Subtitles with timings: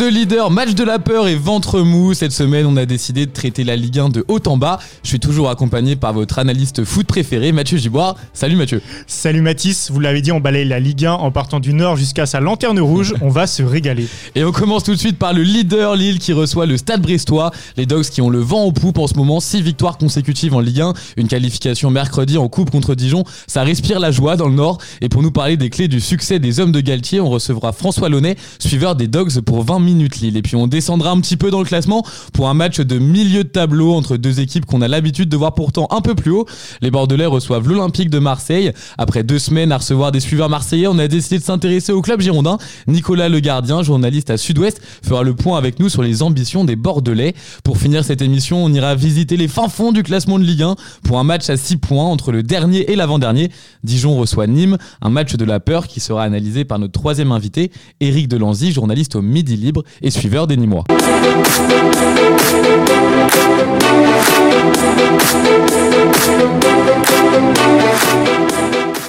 [0.00, 2.14] de leader, match de la peur et ventre mou.
[2.14, 4.78] Cette semaine, on a décidé de traiter la Ligue 1 de haut en bas.
[5.02, 8.16] Je suis toujours accompagné par votre analyste foot préféré, Mathieu Giboire.
[8.32, 8.80] Salut Mathieu.
[9.06, 12.24] Salut Mathis, vous l'avez dit, on balaye la Ligue 1 en partant du nord jusqu'à
[12.24, 13.14] sa lanterne rouge.
[13.20, 14.06] On va se régaler.
[14.34, 17.50] Et on commence tout de suite par le leader Lille qui reçoit le Stade Brestois.
[17.76, 20.60] Les Dogs qui ont le vent au poupe en ce moment, 6 victoires consécutives en
[20.60, 23.24] Ligue 1, une qualification mercredi en coupe contre Dijon.
[23.46, 24.78] Ça respire la joie dans le nord.
[25.02, 28.08] Et pour nous parler des clés du succès des hommes de Galtier, on recevra François
[28.08, 30.36] Launay, suiveur des Dogs pour 20 minutes Lille.
[30.36, 33.44] Et puis on descendra un petit peu dans le classement pour un match de milieu
[33.44, 36.46] de tableau entre deux équipes qu'on a l'habitude de voir pourtant un peu plus haut.
[36.80, 38.72] Les Bordelais reçoivent l'Olympique de Marseille.
[38.98, 42.20] Après deux semaines à recevoir des suiveurs marseillais, on a décidé de s'intéresser au club
[42.20, 42.58] girondin.
[42.86, 46.76] Nicolas Le Gardien, journaliste à Sud-Ouest, fera le point avec nous sur les ambitions des
[46.76, 47.34] Bordelais.
[47.64, 50.76] Pour finir cette émission, on ira visiter les fins fonds du classement de Ligue 1
[51.04, 53.50] pour un match à 6 points entre le dernier et l'avant-dernier.
[53.84, 57.70] Dijon reçoit Nîmes, un match de la peur qui sera analysé par notre troisième invité,
[58.00, 60.84] Éric Delanzy, journaliste au Midi Libre et suiveur des Nîmois.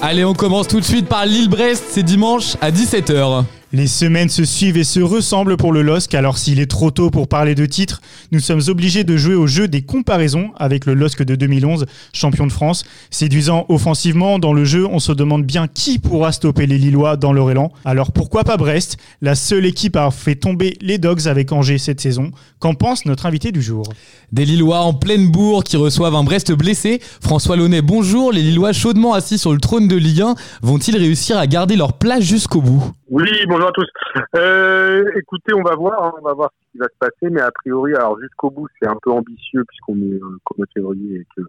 [0.00, 3.44] Allez, on commence tout de suite par Lille-Brest, c'est dimanche à 17h.
[3.74, 7.10] Les semaines se suivent et se ressemblent pour le LOSC, alors s'il est trop tôt
[7.10, 10.92] pour parler de titre, nous sommes obligés de jouer au jeu des comparaisons avec le
[10.92, 12.84] LOSC de 2011, champion de France.
[13.08, 17.32] Séduisant offensivement, dans le jeu, on se demande bien qui pourra stopper les Lillois dans
[17.32, 17.72] leur élan.
[17.86, 22.02] Alors pourquoi pas Brest La seule équipe à fait tomber les Dogs avec Angers cette
[22.02, 22.30] saison.
[22.58, 23.84] Qu'en pense notre invité du jour?
[24.32, 27.00] Des Lillois en pleine bourre qui reçoivent un Brest blessé.
[27.22, 28.32] François Launay, bonjour.
[28.32, 31.94] Les Lillois chaudement assis sur le trône de Ligue 1 vont-ils réussir à garder leur
[31.94, 32.92] place jusqu'au bout?
[33.10, 33.88] Oui, bonjour à tous.
[34.36, 37.40] Euh, écoutez, on va voir, hein, on va voir ce qui va se passer, mais
[37.40, 41.26] a priori, alors jusqu'au bout, c'est un peu ambitieux puisqu'on est euh, comme février et
[41.36, 41.42] que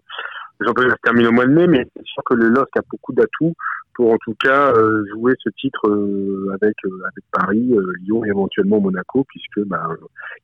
[0.64, 3.12] championnat se termine au mois de mai, mais c'est sûr que le LOSC a beaucoup
[3.12, 3.54] d'atouts
[3.94, 8.28] pour en tout cas euh, jouer ce titre euh, avec euh, avec Paris, Lyon et
[8.28, 9.88] éventuellement Monaco, puisque bah,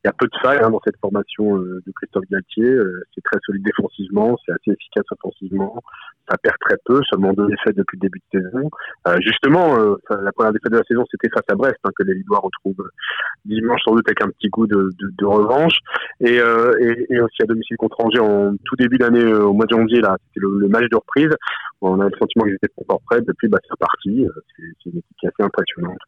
[0.02, 2.76] il y a peu de failles hein, dans cette formation de Christophe Galtier.
[3.14, 5.82] c'est très solide défensivement, c'est assez efficace offensivement,
[6.28, 8.70] ça perd très peu, seulement deux défaites depuis le début de saison.
[9.20, 9.76] justement,
[10.10, 12.88] la première défaite de la saison, c'était face à Brest, hein, que les Lillois retrouvent
[13.44, 15.74] dimanche sans doute avec un petit goût de, de, de revanche,
[16.20, 19.76] et, et, et, aussi à domicile contre Angers en tout début d'année au mois de
[19.76, 21.30] janvier là, c'était le, le match de reprise.
[21.82, 24.24] On a le sentiment qu'ils étaient encore prêts bah, c'est parti.
[24.24, 25.98] Euh, c'est une équipe qui est assez impressionnante,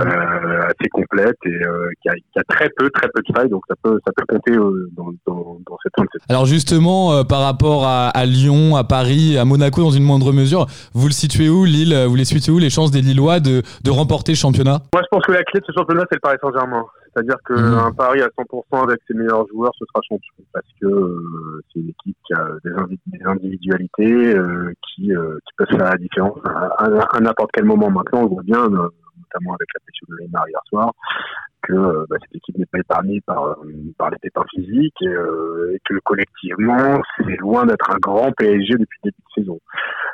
[0.00, 3.48] euh, assez complète et euh, qui a, qui, a, très peu, très peu de failles,
[3.48, 5.92] donc ça peut, ça peut compter euh, dans, dans, dans cette
[6.28, 10.32] Alors justement, euh, par rapport à, à, Lyon, à Paris, à Monaco dans une moindre
[10.32, 13.62] mesure, vous le situez où, Lille Vous les situez où les chances des Lillois de,
[13.84, 14.82] de remporter le championnat?
[14.92, 16.84] Moi, je pense que la clé de ce championnat, c'est le Paris Saint-Germain.
[17.18, 17.96] C'est-à-dire qu'un mmh.
[17.96, 20.44] Paris à 100% avec ses meilleurs joueurs, ce sera champion.
[20.52, 22.70] Parce que euh, c'est une équipe qui a des,
[23.06, 27.90] des individualités euh, qui, euh, qui peuvent faire la différence à, à, n'importe quel moment.
[27.90, 30.92] Maintenant, on voit bien, euh, notamment avec la pression de Neymar hier soir,
[31.62, 33.56] que bah, cette équipe n'est pas épargnée par,
[33.98, 38.98] par les pépins physiques et, et, que collectivement, c'est loin d'être un grand PSG depuis
[39.02, 39.58] le début de saison.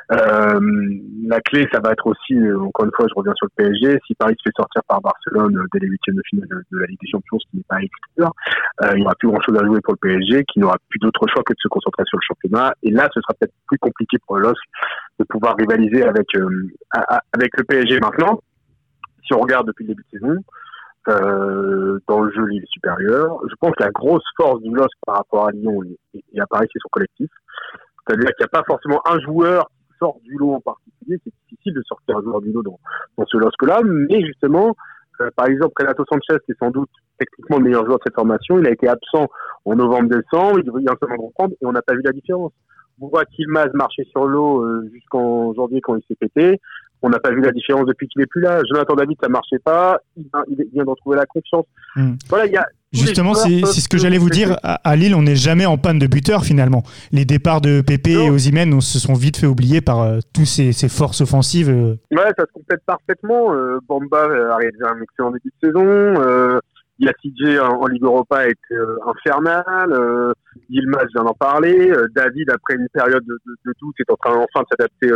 [0.09, 4.15] La clé, ça va être aussi, encore une fois, je reviens sur le PSG, si
[4.15, 7.09] Paris se fait sortir par Barcelone dès les huitièmes de finale de, la Ligue des
[7.09, 8.31] Champions, ce qui n'est pas exclure,
[8.91, 11.43] il n'y aura plus grand-chose à jouer pour le PSG, qui n'aura plus d'autre choix
[11.43, 12.73] que de se concentrer sur le championnat.
[12.83, 14.61] Et là, ce sera peut-être plus compliqué pour le LOSC
[15.19, 16.27] de pouvoir rivaliser avec,
[17.33, 18.39] avec le PSG maintenant.
[19.25, 20.43] Si on regarde depuis le début de saison,
[21.07, 23.37] euh, dans le jeu Lille supérieur.
[23.47, 25.83] Je pense que la grosse force du LOSC par rapport à Lyon
[26.15, 27.29] et, à Paris, c'est son collectif.
[28.07, 29.69] C'est-à-dire qu'il n'y a pas forcément un joueur
[29.99, 31.19] sort du lot en particulier.
[31.23, 32.79] C'est difficile de sortir un joueur du lot dans,
[33.17, 34.75] dans ce LOSC-là, mais justement,
[35.21, 38.15] euh, par exemple, Renato Sanchez, qui est sans doute techniquement le meilleur joueur de cette
[38.15, 39.27] formation, il a été absent
[39.65, 42.51] en novembre-décembre, il vient seulement reprendre et on n'a pas vu la différence.
[43.01, 46.59] On voit Kilmaz marcher sur l'eau euh, jusqu'en janvier quand il s'est pété
[47.05, 48.61] on n'a pas vu la différence depuis qu'il est plus là.
[48.67, 49.99] Jonathan David, ça marchait pas.
[50.17, 50.25] Il,
[50.73, 51.65] vient de retrouver la confiance.
[51.95, 52.13] Hmm.
[52.29, 54.57] Voilà, il y a Justement, c'est ce que j'allais vous dire.
[54.63, 56.83] À, Lille, on n'est jamais en panne de buteur finalement.
[57.11, 60.71] Les départs de Pépé et Ozimène se sont vite fait oublier par euh, tous ces,
[60.73, 61.69] ces, forces offensives.
[61.69, 61.95] Euh.
[62.11, 63.53] Ouais, ça se complète parfaitement.
[63.53, 65.85] Euh, Bamba a réalisé un excellent début de saison.
[65.85, 66.59] Euh,
[66.99, 68.75] CJ en, en, Ligue Europa a été
[69.05, 69.91] infernal.
[69.91, 70.33] Euh,
[70.69, 71.91] Yilmaz vient d'en parler.
[72.15, 75.11] David, après une période de, de, de doute, est en train enfin de s'adapter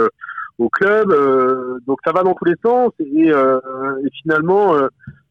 [0.59, 1.11] au club.
[1.11, 2.91] Euh, donc ça va dans tous les sens.
[2.99, 3.59] Et, euh,
[4.05, 4.87] et finalement, euh,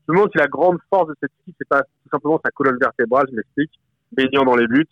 [0.08, 2.50] je me demande si la grande force de cette équipe, c'est pas tout simplement sa
[2.50, 3.72] colonne vertébrale, je m'explique,
[4.12, 4.86] baignant dans les buts,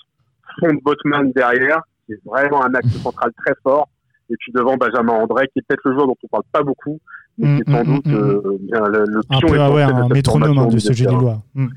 [0.60, 3.88] fond de Botman derrière, qui est vraiment un axe central très fort.
[4.28, 7.00] Et puis devant Benjamin André, qui est peut-être le joueur dont on parle pas beaucoup,
[7.38, 9.82] mais qui est sans mmh, doute mmh, euh, bien, le, le pion un peu, ouais,
[9.82, 11.42] un métronome hein, de ce jeu Lillois.
[11.54, 11.68] Mmh.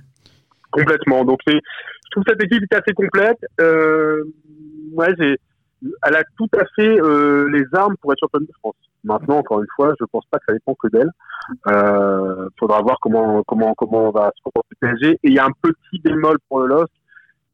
[0.71, 1.23] Complètement.
[1.25, 3.37] Donc c'est, je trouve cette équipe est assez complète.
[3.61, 4.23] Euh,
[4.93, 5.37] ouais, j'ai
[6.03, 8.75] elle a tout à fait euh, les armes pour être championne de France.
[9.03, 11.09] Maintenant, encore une fois, je pense pas que ça dépend que d'elle.
[11.67, 15.11] Euh, faudra voir comment comment comment on va se comporter le PSG.
[15.11, 16.91] Et il y a un petit bémol pour le LOSC,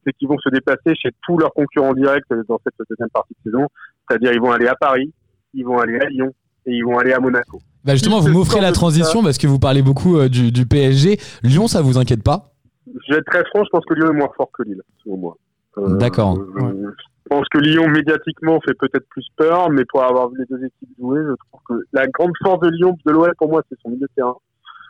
[0.04, 3.50] c'est qu'ils vont se déplacer chez tous leurs concurrents directs dans cette deuxième partie de
[3.50, 3.66] saison.
[4.08, 5.12] C'est-à-dire, ils vont aller à Paris,
[5.54, 6.32] ils vont aller à Lyon
[6.66, 7.60] et ils vont aller à Monaco.
[7.84, 11.18] Bah justement, vous m'offrez la transition parce que vous parlez beaucoup euh, du, du, PSG.
[11.44, 12.52] Lyon, ça vous inquiète pas?
[12.86, 15.16] Je vais être très franc, je pense que Lyon est moins fort que Lille, selon
[15.16, 15.36] moi.
[15.78, 16.36] Euh, D'accord.
[16.36, 20.64] Je pense que Lyon médiatiquement fait peut-être plus peur, mais pour avoir vu les deux
[20.64, 23.76] équipes jouer, je trouve que la grande force de Lyon, de l'OL pour moi, c'est
[23.82, 24.36] son milieu de terrain,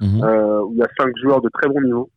[0.00, 0.22] mhm.
[0.22, 2.10] euh, où il y a cinq joueurs de très bon niveau.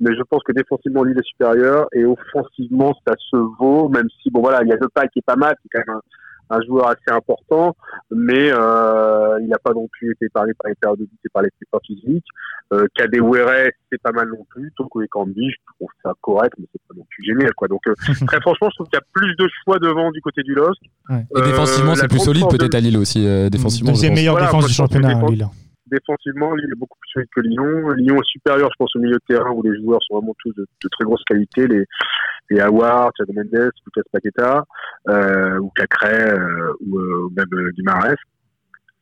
[0.00, 4.30] Mais je pense que défensivement, Lille est supérieur et offensivement, ça se vaut, même si
[4.30, 6.02] bon voilà, il y a deux pas qui est pas mal, c'est quand même un,
[6.50, 7.74] un joueur assez important,
[8.10, 11.42] mais euh, il n'a pas non plus été parlé par les périodes de et par
[11.42, 12.26] les efforts physiques.
[12.72, 14.72] Euh, Kadewere, c'est pas mal non plus.
[14.76, 17.52] Toko et Cambi, je trouve ça correct, mais c'est pas non plus génial.
[17.54, 17.68] Quoi.
[17.68, 17.94] Donc euh,
[18.26, 20.80] très franchement, je trouve qu'il y a plus de choix devant du côté du LOSC.
[21.10, 21.24] Ouais.
[21.36, 23.26] Et défensivement, euh, c'est plus solide peut-être à Lille aussi.
[23.26, 25.46] Euh, défensivement, deuxième meilleure défense du championnat, à Lille
[25.94, 27.90] défensivement, Lille est beaucoup plus solide que Lyon.
[27.90, 30.52] Lyon est supérieur, je pense, au milieu de terrain où les joueurs sont vraiment tous
[30.54, 31.66] de, très grosse qualité.
[31.66, 31.84] Les,
[32.50, 34.64] les Howard, Thiago Mendes, Lucas Paqueta,
[35.08, 38.16] euh, ou Cacré, euh, ou, euh, même euh, Guimarães.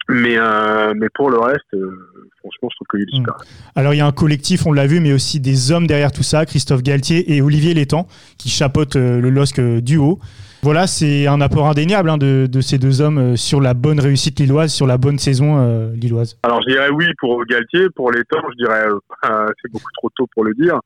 [0.09, 3.23] Mais, euh, mais pour le reste, franchement, je trouve que Lille est hmm.
[3.23, 3.37] super.
[3.75, 6.23] Alors, il y a un collectif, on l'a vu, mais aussi des hommes derrière tout
[6.23, 8.07] ça, Christophe Galtier et Olivier Létang,
[8.39, 10.19] qui chapeautent le LOSC du haut.
[10.65, 13.99] Voilà, c'est un apport indéniable hein, de, de, ces deux hommes euh, sur la bonne
[13.99, 16.39] réussite lilloise, sur la bonne saison euh, lilloise.
[16.45, 20.29] Alors je dirais oui pour Galtier, pour temps, je dirais euh, c'est beaucoup trop tôt
[20.33, 20.79] pour le dire.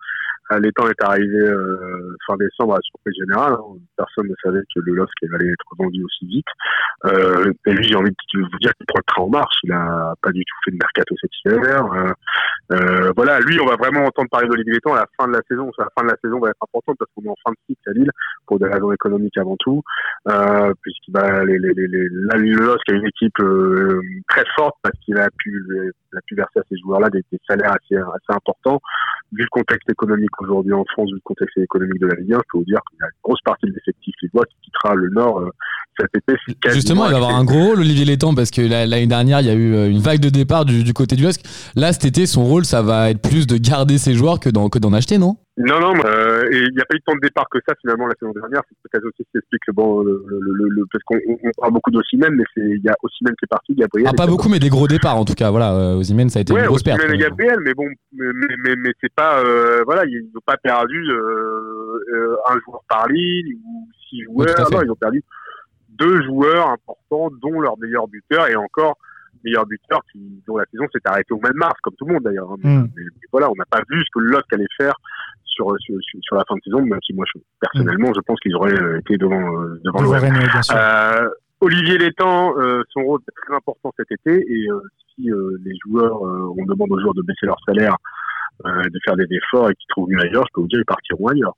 [0.53, 3.55] Euh, L'étang est arrivé euh, fin décembre à la surprise générale.
[3.55, 3.79] Hein.
[3.97, 6.47] Personne ne savait que le LOSC allait être vendu aussi vite.
[7.05, 9.57] Euh, et lui, j'ai envie de vous dire qu'il prend le train en marche.
[9.65, 11.85] Il a pas du tout fait de mercato cet hiver.
[11.93, 12.13] Euh,
[12.73, 15.43] euh, voilà, lui, on va vraiment entendre parler d'Olivier Létang à la fin de la
[15.49, 15.71] saison.
[15.79, 17.91] La fin de la saison va être importante parce qu'on est en fin de cycle
[17.91, 18.11] à Lille
[18.47, 19.83] pour des raisons économiques avant tout.
[20.29, 23.39] Euh, puisqu'il va, les, les, les, le LOSC a une équipe
[24.29, 25.65] très forte parce qu'il a pu,
[26.17, 28.81] a pu verser à ces joueurs-là des, des, salaires assez, assez importants.
[29.33, 32.37] Vu le contexte économique aujourd'hui en France, vu le contexte économique de la Ligue 1,
[32.37, 34.95] je peux vous dire qu'il y a une grosse partie de l'effectif voit qui quittera
[34.95, 35.51] le Nord euh,
[35.99, 36.37] cet été.
[36.73, 39.51] Justement, il va avoir un gros rôle, Olivier Létang, parce que l'année dernière, il y
[39.51, 41.41] a eu euh, une vague de départ du, du côté du LOSC.
[41.75, 44.93] Là, cet été, son rôle, ça va être plus de garder ses joueurs que d'en
[44.93, 45.37] acheter, non?
[45.59, 48.07] Non, non, euh, et il n'y a pas eu tant de départ que ça finalement
[48.07, 48.61] la saison dernière.
[48.69, 51.91] C'est peut-être aussi ce qui explique bon, le, le, le, parce qu'on on parle beaucoup
[51.91, 54.11] d'Ossimène, mais il y a Ossimène qui est parti, Gabriel.
[54.11, 55.51] Ah, pas beaucoup, mais des gros départs en tout cas.
[55.51, 57.01] Voilà, euh, Ossimène, ça a été ouais, une grosse perte.
[57.03, 58.27] et Gabriel, mais bon, mais,
[58.65, 63.09] mais, mais c'est pas, euh, voilà, ils n'ont pas perdu euh, euh, un joueur par
[63.09, 64.71] ligne ou six joueurs.
[64.71, 65.25] non, ils ont perdu
[65.89, 68.99] deux joueurs importants, dont leur meilleur buteur et encore
[69.47, 72.15] meilleur buteur qui, dont la saison s'est arrêtée au mois de mars, comme tout le
[72.15, 72.51] monde d'ailleurs.
[72.51, 72.57] Hein.
[72.63, 72.89] Mm.
[72.97, 73.03] Mais,
[73.33, 74.95] voilà, on n'a pas vu ce que l'autre allait faire
[75.57, 78.55] sur, sur, sur, la fin de saison, même si moi, je, personnellement, je pense qu'ils
[78.55, 81.29] auraient euh, été devant, euh, devant euh,
[81.61, 84.69] Olivier Létang, euh, son rôle est très important cet été et
[85.15, 85.31] si
[85.65, 87.97] les joueurs, on demande aux joueurs de baisser leur salaire,
[88.65, 91.29] de faire des efforts et qu'ils trouvent mieux ailleurs, je peux vous dire ils partiront
[91.29, 91.55] ailleurs.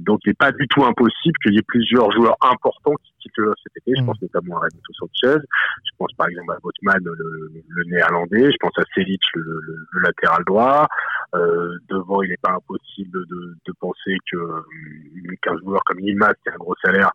[0.00, 3.46] donc il n'est pas du tout impossible qu'il y ait plusieurs joueurs importants qui quittent
[3.62, 3.92] cet été.
[3.96, 4.06] Je mm.
[4.06, 5.38] pense notamment à Renato Sanchez,
[5.84, 9.76] je pense par exemple à Botman, le, le, néerlandais, je pense à Selic, le, le,
[9.92, 10.88] le latéral droit,
[11.34, 16.34] euh, devant, il n'est pas impossible de, de penser que euh, qu'un joueur comme Yilmaz,
[16.42, 17.10] qui a un gros salaire,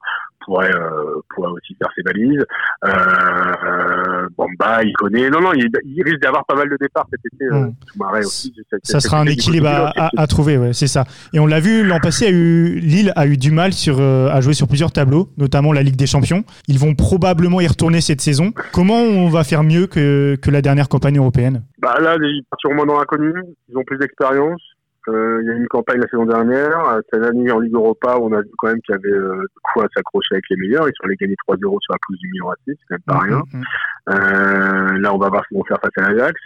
[0.46, 2.46] pourrait euh, pourrait aussi faire ses valises.
[2.86, 5.30] Euh, Bamba, il connaît.
[5.30, 7.46] Non, non, il, il risque d'avoir pas mal de départs cet été.
[7.46, 8.18] Euh, mmh.
[8.20, 8.54] aussi.
[8.84, 11.06] ça sera un équilibre à, à, trouver, ouais, c'est ça.
[11.34, 14.40] Et on l'a vu l'an passé, a eu, Lille a eu du mal sur à
[14.42, 16.44] jouer sur plusieurs tableaux, notamment la Ligue des Champions.
[16.68, 18.52] Ils vont probablement y retourner cette saison.
[18.74, 21.64] Comment on va faire mieux que que la dernière campagne européenne?
[21.80, 23.34] Bah là, ils partent sûrement dans l'inconnu.
[23.70, 24.62] Ils ont plus d'expérience.
[25.08, 27.00] Euh, il y a eu une campagne la saison dernière.
[27.12, 29.62] Cette année en Ligue Europa, on a vu quand même qu'il y avait euh, de
[29.74, 30.88] quoi s'accrocher avec les meilleurs.
[30.88, 33.20] Ils sont allés gagner 3-0 sur la pousse du Milan AC, c'est quand même pas
[33.20, 33.44] rien.
[33.54, 33.64] Mm, mm, mm.
[34.10, 36.42] Euh, là, on va voir ce qu'ils vont faire face à l'Ajax.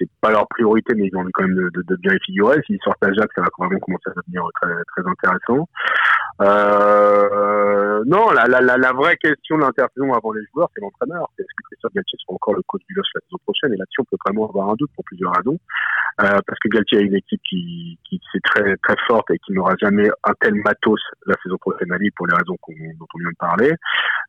[0.00, 2.60] C'est pas leur priorité, mais ils ont envie quand même de, bien y figurer.
[2.66, 5.68] S'ils sortent l'Ajax, ça va vraiment commencer à devenir très, très intéressant.
[6.40, 11.28] Euh, non, la, la, la, vraie question de l'intersaison avant les joueurs, c'est l'entraîneur.
[11.38, 13.74] Est-ce que Christophe Galtier sera encore le coach du LOS la saison prochaine?
[13.74, 15.58] Et là-dessus, on peut vraiment avoir un doute pour plusieurs raisons.
[16.22, 19.52] Euh, parce que Galtier a une équipe qui, qui c'est très très forte et qui
[19.52, 23.18] n'aura jamais un tel matos la saison prochaine à Lille pour les raisons dont on
[23.18, 23.72] vient de parler.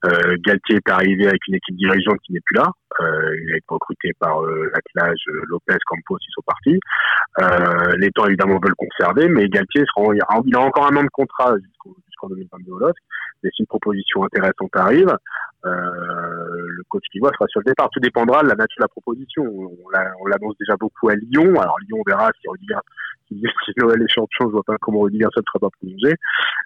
[0.06, 2.72] Euh, Galtier est arrivé avec une équipe dirigeante qui n'est plus là.
[3.01, 5.24] Euh, il a été recruté par euh, l'attelage
[5.68, 6.80] Lopez, Campos, ils sont partis.
[7.39, 11.03] Euh, les temps évidemment veulent conserver, mais Galtier sera, il, a, il encore un an
[11.03, 11.56] de contrat
[12.08, 12.98] jusqu'en 2022 au LOSC.
[13.44, 15.15] Et si une proposition intéressante arrive,
[15.65, 17.89] euh, le coach qui voit sera sur le départ.
[17.91, 19.43] Tout dépendra de la nature de la proposition.
[19.45, 21.59] On l'annonce déjà beaucoup à Lyon.
[21.59, 22.79] Alors Lyon, on verra si Rudiger,
[23.27, 26.15] si, si Noël est champion, je vois pas comment Rudiger ne sera pas prolongé.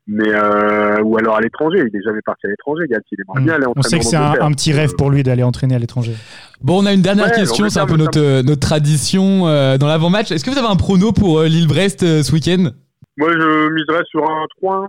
[0.07, 1.83] Mais euh, ou alors à l'étranger.
[1.91, 2.85] Il est jamais parti à l'étranger.
[2.87, 5.75] Il aimerait bien aller On sait que c'est un, petit rêve pour lui d'aller entraîner
[5.75, 6.13] à l'étranger.
[6.61, 7.69] Bon, on a une dernière question.
[7.69, 10.31] C'est un peu notre, notre tradition euh, dans l'avant-match.
[10.31, 12.71] Est-ce que vous avez un prono pour euh, Lille-Brest euh, ce week-end?
[13.17, 14.87] Moi, je miserais sur un 3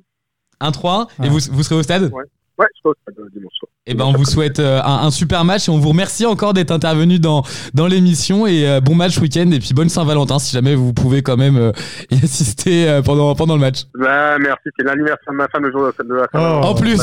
[0.61, 2.11] 1 3 Et vous, vous serez au stade?
[2.13, 2.25] Ouais.
[2.59, 2.95] Ouais, je pense
[3.33, 3.71] dimanche soir.
[3.89, 6.73] Et ben, on vous souhaite euh, un, super match et on vous remercie encore d'être
[6.73, 10.75] intervenu dans, dans l'émission et euh, bon match week-end et puis bonne Saint-Valentin si jamais
[10.75, 11.71] vous pouvez quand même euh,
[12.11, 13.83] y assister pendant, pendant le match.
[13.95, 16.61] Bah, merci, c'est l'anniversaire de ma femme le jour de la fin.
[16.63, 16.67] Oh.
[16.67, 17.01] En plus,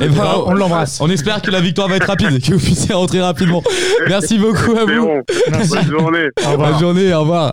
[0.00, 0.14] et ben,
[0.46, 0.98] on, l'embrasse.
[1.02, 3.62] On espère que la victoire va être rapide, que vous puissiez rentrer rapidement.
[4.08, 5.20] Merci beaucoup à vous.
[5.50, 6.28] Bonne journée.
[6.56, 7.52] Bonne journée, au revoir.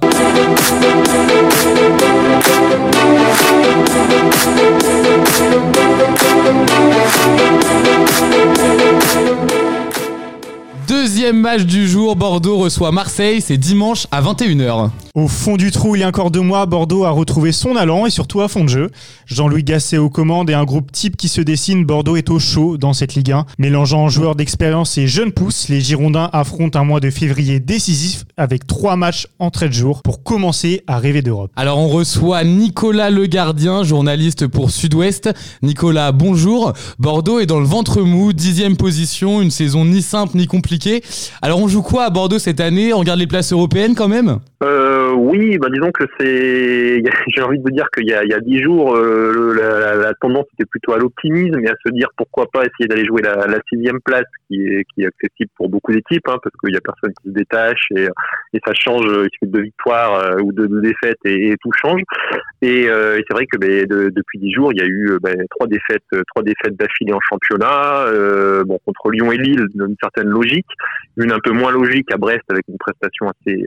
[8.15, 9.22] Thank you.
[10.87, 14.89] Deuxième match du jour, Bordeaux reçoit Marseille, c'est dimanche à 21h.
[15.15, 18.07] Au fond du trou, il y a encore deux mois, Bordeaux a retrouvé son allant
[18.07, 18.89] et surtout à fond de jeu.
[19.27, 22.77] Jean-Louis Gasset aux commandes et un groupe type qui se dessine, Bordeaux est au chaud
[22.77, 23.45] dans cette Ligue 1.
[23.59, 28.65] Mélangeant joueurs d'expérience et jeunes pousses, les Girondins affrontent un mois de février décisif avec
[28.65, 31.51] trois matchs en 13 jours pour commencer à rêver d'Europe.
[31.55, 35.29] Alors on reçoit Nicolas Le Gardien, journaliste pour Sud-Ouest.
[35.61, 36.73] Nicolas, bonjour.
[36.97, 40.72] Bordeaux est dans le ventre mou, dixième position, une saison ni simple ni compliquée.
[41.41, 42.93] Alors on joue quoi à Bordeaux cette année?
[42.93, 44.39] On regarde les places européennes quand même?
[44.63, 47.03] Euh, oui, bah disons que c'est.
[47.35, 50.93] J'ai envie de vous dire qu'il y a, dix jours, euh, la, tendance était plutôt
[50.93, 54.61] à l'optimisme et à se dire pourquoi pas essayer d'aller jouer la, sixième place, qui
[54.61, 58.07] est, accessible pour beaucoup d'équipes, hein, parce qu'il y a personne qui se détache et,
[58.65, 59.05] ça change.
[59.05, 62.01] Il suffit de victoires euh, ou de, de défaites et, tout change.
[62.61, 65.35] Et, euh, c'est vrai que ben, de, depuis dix jours, il y a eu ben,
[65.49, 68.05] trois défaites, trois défaites d'affilée en championnat.
[68.65, 70.62] bon, contre Lyon et Lille, d'une certaine logique,
[71.17, 73.65] une un peu moins logique à Brest avec une prestation assez,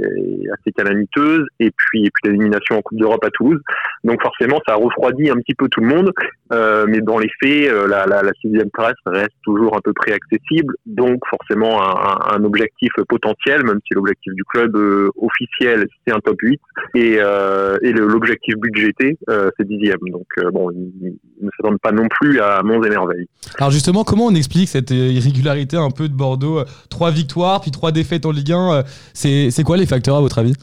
[0.53, 3.61] assez calamiteuse et puis, et puis l'élimination en Coupe d'Europe à Toulouse.
[4.05, 6.13] Donc forcément, ça a refroidi un petit peu tout le monde,
[6.53, 9.93] euh, mais dans les faits, euh, la, la, la, sixième place reste toujours à peu
[9.93, 16.13] près accessible, donc forcément un, objectif potentiel, même si l'objectif du club euh, officiel c'est
[16.13, 16.61] un top 8
[16.95, 19.99] et, euh, et l'objectif budgété euh, c'est dixième.
[20.11, 23.27] Donc bon, il, ne s'attendent pas non plus à monts et merveilles.
[23.59, 27.93] Alors justement, comment on explique cette irrégularité un peu de Bordeaux Trois victoires puis trois
[27.93, 30.55] défaites en Ligue 1, c'est quoi les facteurs à votre avis?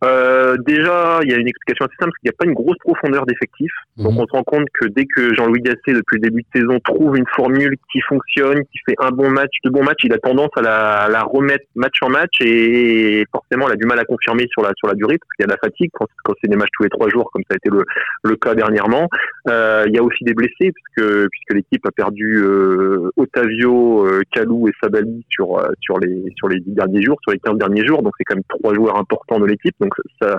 [0.68, 3.26] Déjà, il y a une explication assez simple, qu'il n'y a pas une grosse profondeur
[3.26, 3.74] d'effectifs.
[3.98, 4.06] Mhm.
[4.06, 6.80] Donc on se rend compte que dès que Jean-Louis Gasset, depuis le début de saison,
[6.84, 10.18] trouve une formule qui fonctionne, qui fait un bon match, de bons matchs, il a
[10.18, 14.06] tendance à la, la, remettre match en match et forcément, il a du mal à
[14.06, 16.34] confirmer sur la, sur la durée, parce qu'il y a de la fatigue quand, quand
[16.42, 17.84] c'est des matchs tous les trois jours, comme ça a été le,
[18.24, 19.08] le cas dernièrement.
[19.50, 24.22] Euh, il y a aussi des blessés, puisque, puisque l'équipe a perdu euh, Otavio, euh,
[24.32, 27.58] Kalou et Sabali sur, euh, sur, les, sur les dix derniers jours, sur les 15
[27.58, 28.02] derniers jours.
[28.04, 29.76] Donc c'est quand même trois joueurs importants de l'équipe.
[29.80, 30.38] Donc ça,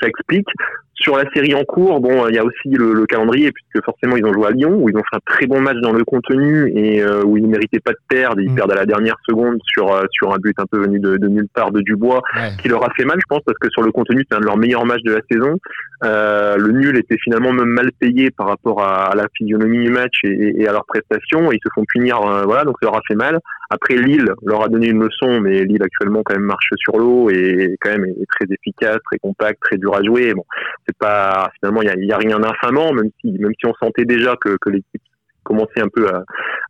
[0.00, 0.48] ça explique.
[0.94, 4.16] Sur la série en cours, bon, il y a aussi le, le, calendrier puisque forcément
[4.16, 6.02] ils ont joué à Lyon où ils ont fait un très bon match dans le
[6.02, 8.40] contenu et euh, où ils ne méritaient pas de perdre.
[8.40, 8.54] Ils mm.
[8.56, 11.28] perdent à la dernière seconde sur euh, sur un but un peu venu de, de
[11.28, 12.20] nulle part de Dubois
[12.60, 14.46] qui leur a fait mal, je pense, parce que sur le contenu c'est un de
[14.46, 15.56] leurs meilleurs matchs de la saison.
[16.04, 19.90] Euh, le nul était finalement même mal payé par rapport à, à la physionomie du
[19.90, 21.52] match et, et, à leurs prestations.
[21.52, 23.38] Et ils se font punir, voilà, donc ça leur a fait mal.
[23.70, 27.28] Après Lille leur a donné une leçon, mais Lille actuellement quand même marche sur l'eau
[27.28, 30.34] et quand même est très efficace, très compact, très dur à jouer.
[30.34, 30.44] Bon,
[30.86, 34.36] c'est pas finalement il y a, rien d'infamant, même si même si on sentait déjà
[34.36, 35.02] que, l'équipe
[35.44, 36.06] commençait un peu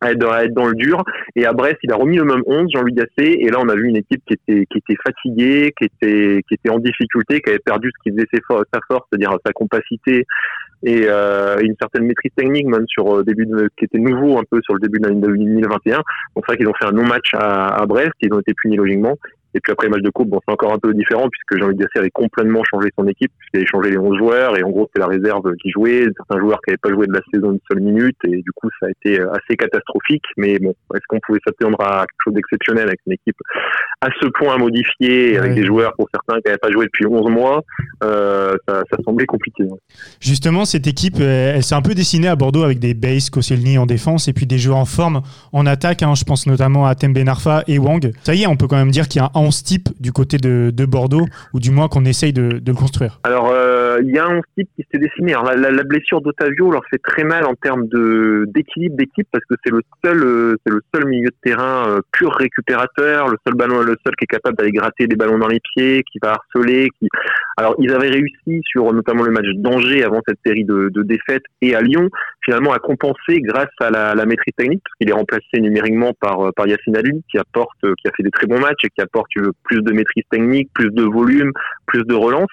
[0.01, 1.03] à, être, dans le dur.
[1.35, 3.33] Et à Brest, il a remis le même 11, Jean-Louis Gasset.
[3.39, 7.49] Et là, on a vu une équipe qui était, fatiguée, qui était, en difficulté, qui
[7.49, 10.25] avait perdu ce qui faisait sa force, c'est-à-dire sa compacité
[10.83, 14.43] et euh, une certaine maîtrise technique même sur euh, début de, qui était nouveau un
[14.49, 15.97] peu sur le début de l'année 2021.
[15.97, 18.77] Donc c'est vrai qu'ils ont fait un non-match à, à Brest, ils ont été punis
[18.77, 19.17] logiquement.
[19.53, 21.77] Et puis après le match de coupe, bon, c'est encore un peu différent puisque Jean-Luc
[21.77, 24.89] Gasset avait complètement changé son équipe, puisqu'il avait changé les 11 joueurs et en gros
[24.93, 27.59] c'est la réserve qui jouait, certains joueurs qui n'avaient pas joué de la saison une
[27.69, 30.25] seule minute et du coup ça a été assez catastrophique.
[30.37, 33.37] Mais bon, est-ce qu'on pouvait s'attendre à quelque chose d'exceptionnel avec une équipe
[34.01, 37.29] à ce point modifiée, avec des joueurs pour certains qui n'avaient pas joué depuis 11
[37.29, 37.63] mois
[38.03, 39.63] euh, ça, ça, semblait compliqué.
[40.21, 43.85] Justement, cette équipe, elle, s'est un peu dessinée à Bordeaux avec des Bass, Koscielny en
[43.85, 46.03] défense et puis des joueurs en forme en attaque.
[46.03, 48.11] Hein, je pense notamment à Tembe Narfa et Wang.
[48.23, 50.11] Ça y est, on peut quand même dire qu'il y a un 11 type du
[50.11, 54.13] côté de, de Bordeaux, ou du moins qu'on essaye de, le construire Alors, euh, il
[54.13, 55.33] y a un 11 type qui s'est dessiné.
[55.33, 57.87] La, blessure d'Otavio leur fait très mal en termes
[58.47, 62.31] d'équilibre d'équipe parce que c'est le seul, euh, le seul milieu de terrain euh, pur
[62.33, 65.59] récupérateur, le seul ballon, le seul qui est capable d'aller gratter des ballons dans les
[65.59, 66.89] pieds, qui va harceler,
[67.57, 71.75] Alors ils avaient réussi sur notamment le match d'Angers avant cette série de, défaites et
[71.75, 72.09] à Lyon
[72.43, 76.67] finalement à compenser grâce à la, maîtrise technique parce qu'il est remplacé numériquement par par
[76.67, 79.28] Yacine Ali qui apporte qui a fait des très bons matchs et qui apporte
[79.63, 81.51] plus de maîtrise technique, plus de volume,
[81.85, 82.49] plus de relance.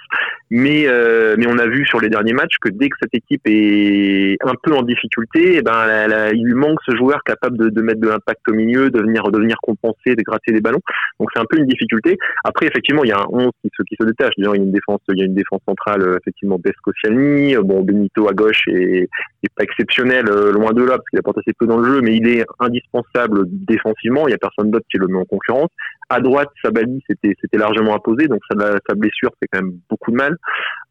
[0.50, 3.42] Mais euh, mais on a vu sur les derniers matchs que dès que cette équipe
[3.46, 7.82] est un peu en difficulté, eh ben il lui manque ce joueur capable de, de
[7.82, 10.80] mettre de l'impact au milieu, de venir de venir compenser, de gratter des ballons.
[11.18, 12.16] Donc c'est un peu une difficulté.
[12.44, 14.34] Après effectivement il y a un 11 qui se qui se détache.
[14.36, 17.56] il y a une défense il y a une défense centrale euh, effectivement Besco Cialmi,
[17.64, 19.08] bon Benito à gauche est,
[19.42, 22.00] est pas exceptionnel euh, loin de là parce qu'il apporte assez peu dans le jeu,
[22.00, 24.28] mais il est indispensable défensivement.
[24.28, 25.70] Il y a personne d'autre qui le met en concurrence.
[26.08, 28.56] À droite, Sabali, c'était largement imposé, donc sa,
[28.88, 30.35] sa blessure fait quand même beaucoup de mal.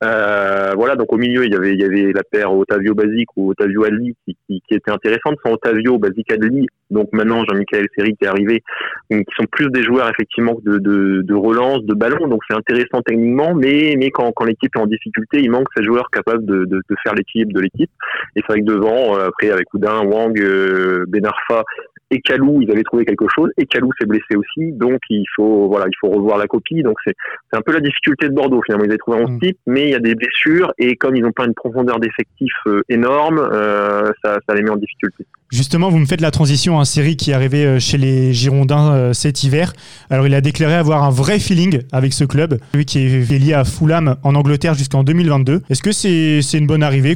[0.03, 3.27] Euh, voilà, donc au milieu, il y avait il y avait la paire Otavio Basic
[3.37, 5.37] ou Otavio Adli qui, qui, qui était intéressante.
[5.43, 8.63] Sans Otavio Basic Adli, donc maintenant Jean-Michel Seri qui est arrivé,
[9.09, 13.55] qui sont plus des joueurs effectivement de, de, relance, de ballon, donc c'est intéressant techniquement,
[13.55, 17.15] mais mais quand, l'équipe est en difficulté, il manque ces joueurs capables de, de, faire
[17.15, 17.91] l'équipe de l'équipe.
[18.35, 21.63] Et c'est vrai que devant, euh, après avec Oudin, Wang, euh, Benarfa
[22.11, 25.67] et Kalou, ils avaient trouvé quelque chose, et Kalou s'est blessé aussi, donc il faut
[25.67, 26.83] voilà, il faut revoir la copie.
[26.83, 27.15] Donc c'est
[27.53, 28.85] un peu la difficulté de Bordeaux finalement.
[28.85, 29.39] Ils avaient trouvé un mm.
[29.39, 32.53] type, mais il y a des blessures, et comme ils n'ont pas une profondeur d'effectif
[32.67, 35.25] euh, énorme, euh, ça, ça les met en difficulté.
[35.51, 38.33] Justement, vous me faites la transition à un série qui est arrivé euh, chez les
[38.33, 39.73] Girondins cet hiver.
[40.09, 43.53] Alors, il a déclaré avoir un vrai feeling avec ce club, lui qui est lié
[43.53, 45.61] à Fulham en Angleterre jusqu'en 2022.
[45.69, 47.15] Est-ce que c'est une bonne arrivée?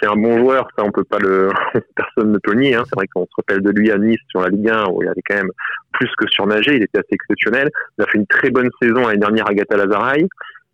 [0.00, 1.50] C'est un bon joueur, ça on peut pas le
[1.94, 2.74] personne ne peut nier.
[2.74, 2.82] Hein.
[2.86, 5.08] C'est vrai qu'on se rappelle de lui à Nice sur la Ligue 1 où il
[5.08, 5.50] avait quand même
[5.92, 7.70] plus que surnagé, il était assez exceptionnel.
[7.98, 10.26] Il a fait une très bonne saison l'année dernière à Gata Lazaray.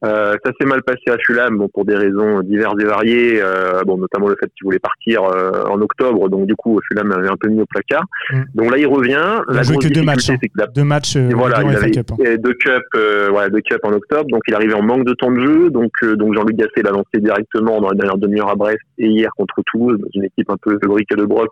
[0.07, 3.83] Euh, ça s'est mal passé à Fulham, bon, pour des raisons diverses et variées, euh,
[3.85, 7.29] bon, notamment le fait qu'il voulait partir euh, en octobre, donc du coup Fulham avait
[7.29, 8.05] un peu mis au placard.
[8.31, 8.43] Mm.
[8.55, 9.43] Donc là il revient.
[9.51, 10.37] Il a joué que deux matchs, hein.
[10.75, 11.17] deux matchs.
[11.17, 12.37] Voilà, il avait Cup, hein.
[12.39, 15.41] deux cups, voilà, deux cups en octobre, donc il arrivait en manque de temps de
[15.41, 19.09] jeu, donc donc Jean-Luc Gasset l'a lancé directement dans la dernière demi-heure à Brest et
[19.09, 21.51] hier contre Toulouse, dans une équipe un peu fabrique de Broc,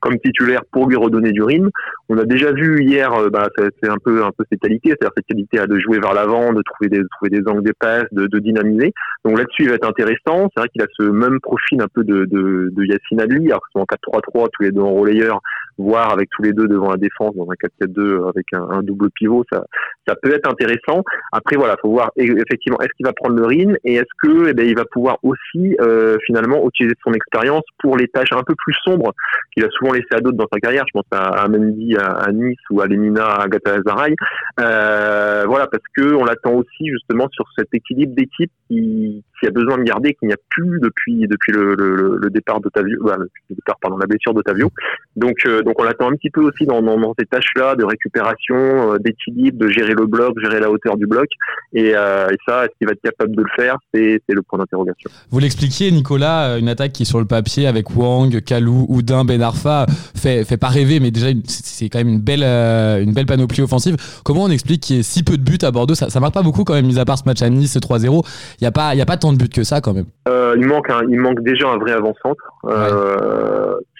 [0.00, 1.68] comme titulaire pour lui redonner du rythme.
[2.08, 5.26] On a déjà vu hier, bah, c'est un peu un peu ses qualités, c'est-à-dire cette
[5.26, 7.91] qualité à de jouer vers l'avant, de trouver des de trouver des angles des passes,
[8.12, 8.92] de, de dynamiser.
[9.24, 10.48] Donc là-dessus, il va être intéressant.
[10.52, 13.62] C'est vrai qu'il a ce même profil un peu de, de, de Yacine Adli, alors
[13.68, 15.40] qu'ils sont en 4-3-3, tous les deux en relayeur,
[15.78, 19.44] voire avec tous les deux devant la défense dans un 4-4-2 avec un, double pivot,
[19.52, 19.64] ça,
[20.06, 21.02] ça peut être intéressant.
[21.32, 24.54] Après, voilà, faut voir effectivement est-ce qu'il va prendre le RIN et est-ce que eh
[24.54, 28.54] ben, il va pouvoir aussi euh, finalement utiliser son expérience pour les tâches un peu
[28.56, 29.12] plus sombres
[29.52, 30.84] qu'il a souvent laissé à d'autres dans sa carrière.
[30.86, 34.14] Je pense à, Mendy à, Nice ou à Lemina à Galatasaray.
[34.60, 39.50] Euh, voilà, parce que on l'attend aussi justement sur cet équilibre d'équipe qui, qui, a
[39.50, 43.16] besoin de garder, qu'il n'y a plus depuis depuis le, le, le départ d'Otavio, bah,
[43.18, 44.70] le départ pardon la blessure d'Otavio.
[45.16, 47.84] Donc euh, donc on l'attend un petit peu aussi dans, dans, dans ces tâches-là de
[47.84, 51.26] récupération, euh, d'équilibre, de gérer le bloc, gérer la hauteur du bloc.
[51.72, 53.76] Et, euh, ça, est-ce qu'il va être capable de le faire?
[53.92, 55.10] C'est le point d'interrogation.
[55.30, 59.42] Vous l'expliquiez, Nicolas, une attaque qui est sur le papier avec Wang, Kalou, Oudin, Ben
[59.42, 63.62] Arfa fait, fait pas rêver, mais déjà c'est quand même une belle, une belle panoplie
[63.62, 63.96] offensive.
[64.24, 65.94] Comment on explique qu'il y ait si peu de buts à Bordeaux?
[65.94, 68.24] Ça, ça marque pas beaucoup quand même, mis à part ce match à Nice 3-0.
[68.60, 70.06] Il n'y a, pas, y a pas de buts que ça quand même.
[70.26, 72.51] il, manque il manque déjà un vrai avant-centre.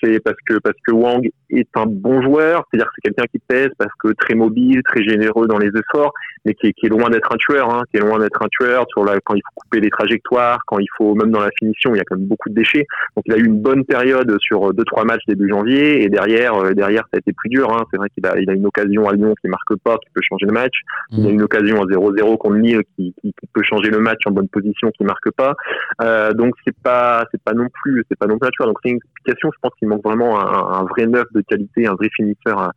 [0.03, 3.39] C'est parce que, parce que Wang est un bon joueur, c'est-à-dire que c'est quelqu'un qui
[3.39, 6.13] pèse parce que très mobile, très généreux dans les efforts,
[6.45, 8.49] mais qui est, qui est loin d'être un tueur, hein, qui est loin d'être un
[8.49, 11.51] tueur sur la, quand il faut couper les trajectoires, quand il faut même dans la
[11.59, 12.87] finition, il y a quand même beaucoup de déchets.
[13.17, 16.55] Donc il a eu une bonne période sur deux trois matchs début janvier et derrière
[16.55, 17.73] euh, derrière ça a été plus dur.
[17.73, 17.85] Hein.
[17.91, 20.23] C'est vrai qu'il a il a une occasion à Lyon qui marque pas, qui peut
[20.29, 20.75] changer le match.
[21.13, 21.35] Il a mmh.
[21.35, 24.91] une occasion à 0-0 contre Lille qui, qui, peut changer le match en bonne position,
[24.97, 25.55] qui marque pas.
[26.01, 28.97] Euh, donc c'est pas c'est pas non plus c'est pas non plus Donc c'est une
[28.97, 29.51] explication.
[29.53, 32.73] Je pense qu'il manque vraiment un, vrai neuf de qualité, un vrai finisseur à,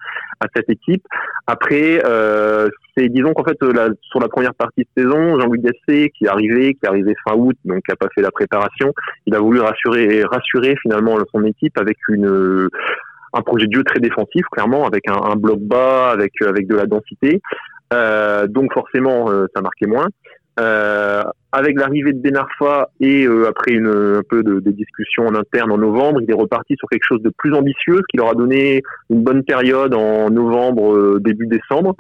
[0.56, 1.04] cette équipe.
[1.48, 3.58] Après euh, c'est disons qu'en fait
[4.02, 7.36] sur la première partie de saison, Jean-Louis Gasset qui est arrivé, qui est arrivé fin
[7.36, 8.94] août, donc qui a pas fait la préparation,
[9.26, 14.46] il a voulu rassurer rassurer finalement son équipe avec un projet de jeu très défensif,
[14.52, 17.42] clairement, avec un, un bloc bas, avec avec de la densité.
[17.94, 20.08] Euh, donc forcément, euh, ça marquait moins.
[20.60, 21.24] Euh,
[21.56, 25.72] avec l'arrivée de Benarfa et euh, après une, un peu de, de discussions en interne
[25.72, 28.36] en novembre, il est reparti sur quelque chose de plus ambitieux, ce qui leur a
[28.36, 31.96] donné une bonne période en novembre, euh, début décembre,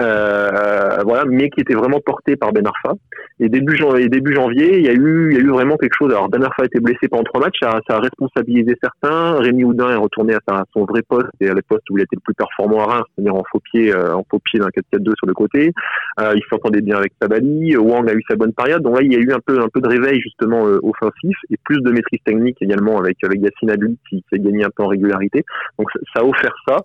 [0.00, 2.96] euh, voilà, mais qui était vraiment porté par Ben Arfa.
[3.40, 5.96] Et début, janvier, début janvier, il y a eu, il y a eu vraiment quelque
[5.98, 6.12] chose.
[6.12, 9.38] Alors Ben Arfa a été blessé pendant trois matchs, ça, a responsabilisé certains.
[9.40, 12.16] Rémi Houdin est retourné à, son vrai poste et à la poste où il était
[12.16, 15.26] le plus performant à Reims, c'est-à-dire en faux pied, en faux pied d'un 4-4-2 sur
[15.26, 15.72] le côté.
[16.18, 17.76] il s'entendait bien avec Sabali.
[17.76, 18.82] Wang a eu sa bonne période.
[18.82, 21.80] Donc il y a eu un peu, un peu de réveil justement offensif et plus
[21.80, 24.88] de maîtrise technique également avec avec Yassine Adli qui, qui, a gagné un peu en
[24.88, 25.44] régularité.
[25.78, 26.76] Donc ça a offert ça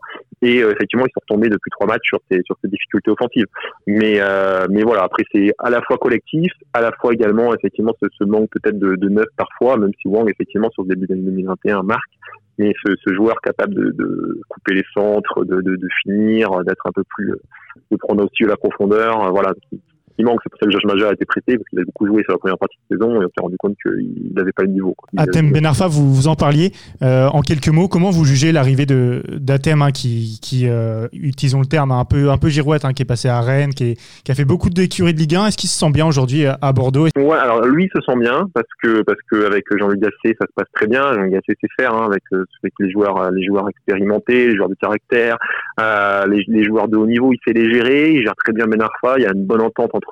[0.42, 3.48] et effectivement ils sont retombés depuis trois matchs sur ces sur ces difficultés offensives.
[3.88, 4.20] Mais
[4.70, 8.50] mais voilà, après c'est à la fois collectif, à la fois également effectivement ce, manque
[8.52, 12.02] peut-être de, neuf parfois, même si Wang effectivement sur ce début d'année 2021 marque
[12.58, 17.34] mais ce, joueur capable de, couper les centres, de, de finir, d'être un peu plus,
[17.92, 19.54] de prendre aussi la profondeur, voilà,
[20.18, 20.40] il manque.
[20.44, 22.34] C'est pour ça que Josh Maja a été prêté, parce qu'il a beaucoup joué sur
[22.34, 24.96] la première partie de saison et on s'est rendu compte qu'il n'avait pas le niveau.
[25.18, 26.72] Atem Benarfa, vous, vous en parliez.
[27.02, 31.66] Euh, en quelques mots, comment vous jugez l'arrivée d'Atem, hein, qui, qui euh, utilisons le
[31.66, 34.36] terme, un peu, un peu girouette, hein, qui est passé à Rennes, qui, qui a
[34.36, 35.48] fait beaucoup d'écuries de Ligue 1.
[35.48, 37.08] Est-ce qu'il se sent bien aujourd'hui à, Bordeaux?
[37.18, 40.68] Ouais, alors lui se sent bien, parce que parce qu'avec Jean-Luc Gasset, ça se passe
[40.74, 41.14] très bien.
[41.14, 44.70] Jean-Luc Gasset sait faire, hein, avec, euh, avec, les, joueurs, les joueurs expérimentés, les joueurs
[44.70, 45.38] de caractère,
[46.28, 49.16] les, les, joueurs de haut niveau, il sait les gérer, il gère très bien Benarfa,
[49.18, 50.05] il y a une bonne entente entre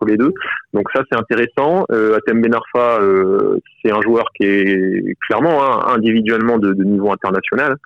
[0.73, 1.85] Donc ça, c'est intéressant.
[1.91, 7.77] Euh, Atem Benarfa, euh, c'est un joueur qui est clairement hein, individuellement de, niveau international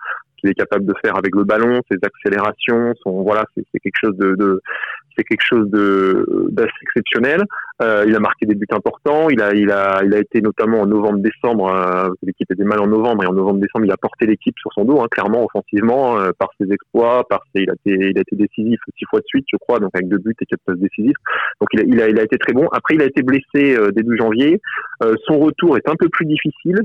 [0.48, 4.62] qu'il est capable de faire avec le ballon, ses accélérations, voilà, c'est quelque chose de,
[5.18, 7.44] c'est quelque chose de d'assez exceptionnel.
[7.82, 9.30] Euh, il a marqué des buts importants.
[9.30, 11.72] Il a il a il a été notamment en novembre-décembre.
[11.72, 14.86] Euh, l'équipe était mal en novembre et en novembre-décembre, il a porté l'équipe sur son
[14.86, 18.36] dos, hein, clairement offensivement euh, par ses exploits, par il a été il a été
[18.36, 21.18] décisif six fois de suite, je crois, donc avec deux buts et quatre passes décisives.
[21.60, 22.68] Donc il a il a, il a été très bon.
[22.72, 24.62] Après, il a été blessé euh, début janvier.
[25.26, 26.82] son retour est un peu plus difficile.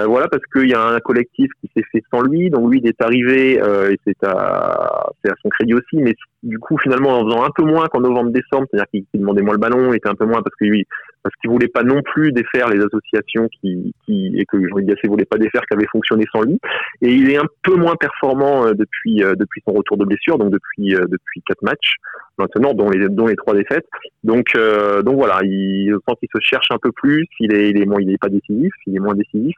[0.00, 2.80] Euh, voilà, parce qu'il y a un collectif qui s'est fait sans lui, donc lui
[2.82, 6.78] il est arrivé euh, et c'est à, c'est à son crédit aussi, mais du coup
[6.78, 9.96] finalement en faisant un peu moins qu'en novembre-décembre, c'est-à-dire qu'il demandait moins le ballon, il
[9.96, 10.86] était un peu moins parce que lui,
[11.22, 15.08] parce qu'il voulait pas non plus défaire les associations qui, qui et que Jean-Luc Gasset
[15.08, 16.58] voulait pas défaire, qui avaient fonctionné sans lui,
[17.02, 20.50] et il est un peu moins performant euh, depuis depuis son retour de blessure, donc
[20.50, 21.96] depuis depuis quatre matchs
[22.38, 23.86] maintenant, dont les dont les trois défaites.
[24.24, 24.56] Donc
[25.04, 27.86] donc voilà, il, je pense qu'il se cherche un peu plus, il est il est
[27.86, 29.56] moins il est pas décisif, il est moins décisif.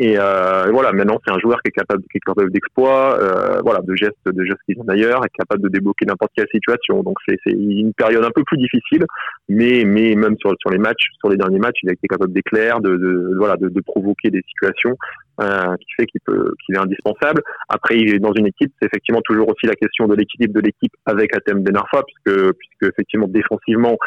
[0.00, 3.60] Euh, et, voilà, maintenant c'est un joueur qui est capable, qui est capable d'exploits, euh,
[3.62, 7.02] voilà, de gestes, de gestes qui viennent d'ailleurs, est capable de débloquer n'importe quelle situation.
[7.02, 9.04] Donc c'est une période un peu plus difficile,
[9.48, 12.32] mais mais même sur sur les matchs, sur les derniers matchs, il a été capable
[12.32, 14.96] d'éclair, de, de, voilà, de, de, provoquer des situations
[15.42, 17.42] euh, qui fait qu'il peut qu'il est indispensable.
[17.68, 20.60] Après, il est dans une équipe, c'est effectivement toujours aussi la question de l'équilibre de
[20.60, 23.98] l'équipe avec Atem Benarfa, puisque puisque effectivement défensivement,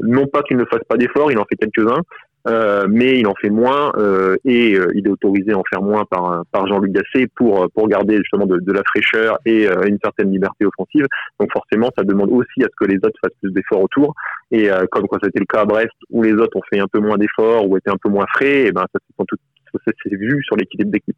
[0.00, 2.00] non pas qu'il ne fasse pas d'efforts, il en fait quelques-uns,
[2.48, 5.80] euh, mais il en fait moins euh, et euh, il est autorisé à en faire
[5.82, 9.98] moins par, par Jean-Luc Gasset pour, pour garder justement de, de la fraîcheur et une
[10.02, 11.06] certaine liberté offensive.
[11.38, 14.14] Donc forcément, ça demande aussi à ce que les autres fassent plus d'efforts autour.
[14.50, 16.98] Et comme quoi c'était le cas à Brest, où les autres ont fait un peu
[16.98, 19.24] moins d'efforts ou étaient un peu moins frais, et ben ça c'est sans
[19.84, 21.16] c'est vu sur l'équilibre d'équipe.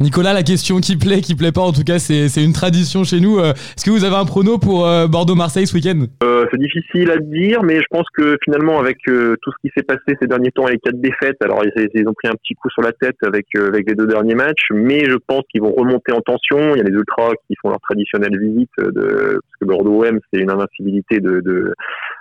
[0.00, 3.20] Nicolas, la question qui plaît, qui plaît pas, en tout cas, c'est une tradition chez
[3.20, 3.38] nous.
[3.38, 6.06] Euh, est-ce que vous avez un prono pour euh, Bordeaux-Marseille ce week-end?
[6.22, 9.82] Euh, C'est difficile à dire, mais je pense que finalement, avec tout ce qui s'est
[9.82, 12.70] passé ces derniers temps et les quatre défaites, alors ils, ont pris un petit coup
[12.70, 16.12] sur la tête avec, avec les deux derniers matchs, mais je pense qu'ils vont remonter
[16.12, 16.74] en tension.
[16.74, 20.40] Il y a les Ultras qui font leur traditionnelle visite, de, parce que Bordeaux-M, c'est
[20.40, 21.72] une invincibilité de, de,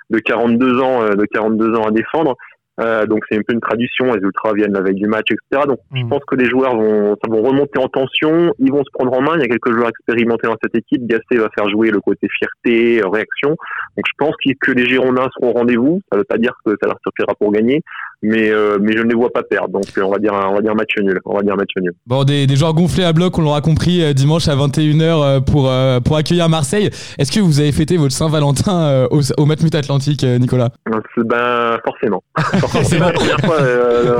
[0.09, 2.35] de 42 ans, de 42 ans à défendre.
[2.79, 5.67] Euh, donc c'est un peu une tradition, les ultras viennent la veille du match, etc.
[5.67, 6.09] Donc je mm.
[6.09, 9.33] pense que les joueurs vont, vont remonter en tension, ils vont se prendre en main.
[9.35, 11.05] Il y a quelques joueurs expérimentés dans cette équipe.
[11.05, 13.49] Gasset va faire jouer le côté fierté, réaction.
[13.49, 16.01] Donc je pense que les Girondins seront au rendez-vous.
[16.11, 17.81] Ça ne veut pas dire que ça leur suffira pour gagner,
[18.21, 19.69] mais euh, mais je ne les vois pas perdre.
[19.69, 21.19] Donc on va dire on va dire match nul.
[21.25, 21.93] On va dire match nul.
[22.07, 25.69] Bon, des, des joueurs gonflés à bloc, on l'aura compris euh, dimanche à 21h pour
[26.03, 26.89] pour accueillir Marseille.
[27.19, 30.69] Est-ce que vous avez fêté votre Saint-Valentin au, au Matmut Atlantique, Nicolas?
[31.25, 32.23] Ben forcément.
[32.83, 34.17] c'est la première fois euh,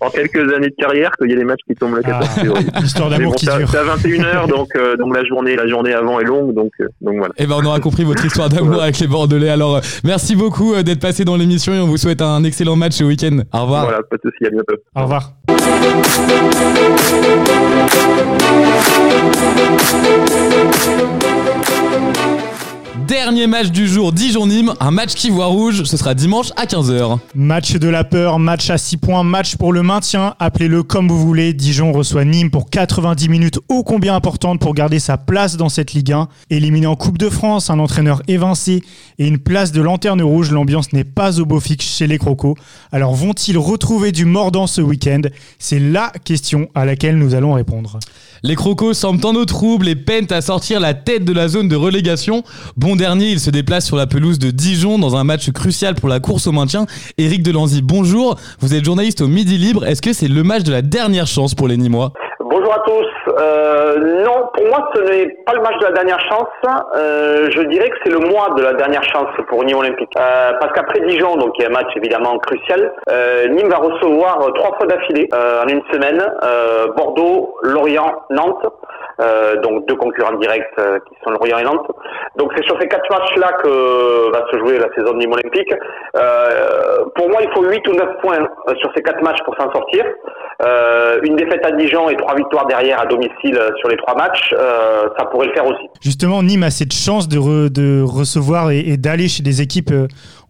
[0.00, 2.28] en quelques années de carrière qu'il y a des matchs qui tombent le 14
[2.74, 2.80] ah.
[2.82, 3.68] Histoire d'amour qui dure.
[3.70, 6.88] C'est à 21h, donc, euh, donc la journée, la journée avant est longue, donc, euh,
[7.00, 7.34] donc voilà.
[7.38, 9.50] Et eh ben on aura compris votre histoire d'amour avec les Bordelais.
[9.50, 13.04] Alors merci beaucoup d'être passé dans l'émission et on vous souhaite un excellent match ce
[13.04, 13.38] week-end.
[13.52, 13.84] Au revoir.
[13.84, 14.76] Voilà, pas de soucis, à bientôt.
[14.94, 15.32] Au revoir.
[22.96, 27.18] Dernier match du jour, Dijon-Nîmes, un match qui voit rouge, ce sera dimanche à 15h.
[27.34, 31.18] Match de la peur, match à 6 points, match pour le maintien, appelez-le comme vous
[31.18, 31.54] voulez.
[31.54, 35.94] Dijon reçoit Nîmes pour 90 minutes ô combien importantes pour garder sa place dans cette
[35.94, 36.28] Ligue 1.
[36.50, 38.82] Éliminé en Coupe de France, un entraîneur évincé
[39.18, 42.56] et une place de lanterne rouge, l'ambiance n'est pas au beau fixe chez les Crocos.
[42.92, 45.22] Alors vont-ils retrouver du mordant ce week-end?
[45.58, 47.98] C'est la question à laquelle nous allons répondre.
[48.42, 51.68] Les Crocos semblent en eau trouble et peinent à sortir la tête de la zone
[51.68, 52.42] de relégation.
[52.82, 56.08] Bon dernier, il se déplace sur la pelouse de Dijon dans un match crucial pour
[56.08, 56.86] la course au maintien.
[57.16, 58.34] Éric Delanzy, bonjour.
[58.58, 59.86] Vous êtes journaliste au Midi Libre.
[59.86, 62.12] Est-ce que c'est le match de la dernière chance pour les Nîmois?
[62.72, 63.34] À tous.
[63.38, 66.48] Euh, non, pour moi, ce n'est pas le match de la dernière chance.
[66.94, 70.12] Euh, je dirais que c'est le mois de la dernière chance pour Nîmes Olympique.
[70.18, 72.92] Euh, parce qu'après Dijon, donc il y a un match évidemment crucial,
[73.50, 76.22] Nîmes va recevoir trois fois d'affilée en une semaine
[76.96, 78.66] Bordeaux, Lorient, Nantes.
[79.62, 81.86] donc deux concurrents directs qui sont Lorient et Nantes.
[82.36, 85.74] Donc c'est sur ces quatre matchs-là que va se jouer la saison de Nîmes Olympique.
[87.14, 90.04] pour moi, il faut 8 ou 9 points sur ces quatre matchs pour s'en sortir.
[91.24, 94.52] Une défaite à Dijon et trois victoires derrière à domicile euh, sur les trois matchs,
[94.52, 95.88] euh, ça pourrait le faire aussi.
[96.00, 99.92] Justement, Nîmes a cette chance de, de recevoir et, d'aller chez des équipes,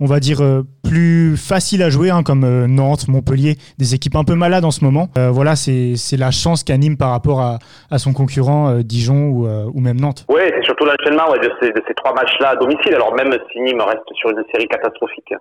[0.01, 0.40] on va dire,
[0.83, 4.85] plus faciles à jouer, hein, comme Nantes, Montpellier, des équipes un peu malades en ce
[4.85, 5.09] moment.
[5.16, 7.59] voilà, c'est la chance qu'a Nîmes par rapport à,
[7.90, 10.25] à son concurrent Dijon ou, ou, même Nantes.
[10.29, 12.94] Oui, c'est surtout l'enchaînement ouais, de, de ces trois matchs-là à domicile.
[12.94, 15.35] Alors même si Nîmes reste sur une série catastrophique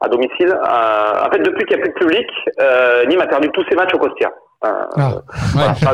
[0.00, 2.26] à domicile, en fait, depuis qu'il n'y a plus de public,
[3.08, 4.30] Nîmes a perdu tous ses matchs au Costia.
[4.64, 5.92] Euh, ah, ça,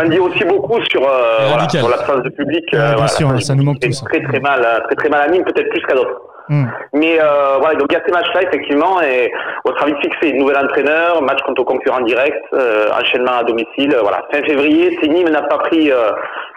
[0.00, 2.64] en dit, aussi beaucoup sur, euh, l'absence de public.
[2.72, 4.04] Euh, bien sûr, ça nous manque tous.
[4.04, 6.20] Très très mal, très très mal à Nîmes, peut-être plus qu'à d'autres.
[6.50, 6.64] Hmm.
[6.92, 9.30] Mais euh, voilà, donc il y a ces matchs-là, effectivement, et
[9.64, 13.94] au travail fixé, nouvel entraîneur, match contre concurrent direct, euh, enchaînement à domicile.
[13.94, 15.92] Euh, voilà, fin février, si Nîmes n'a pas pris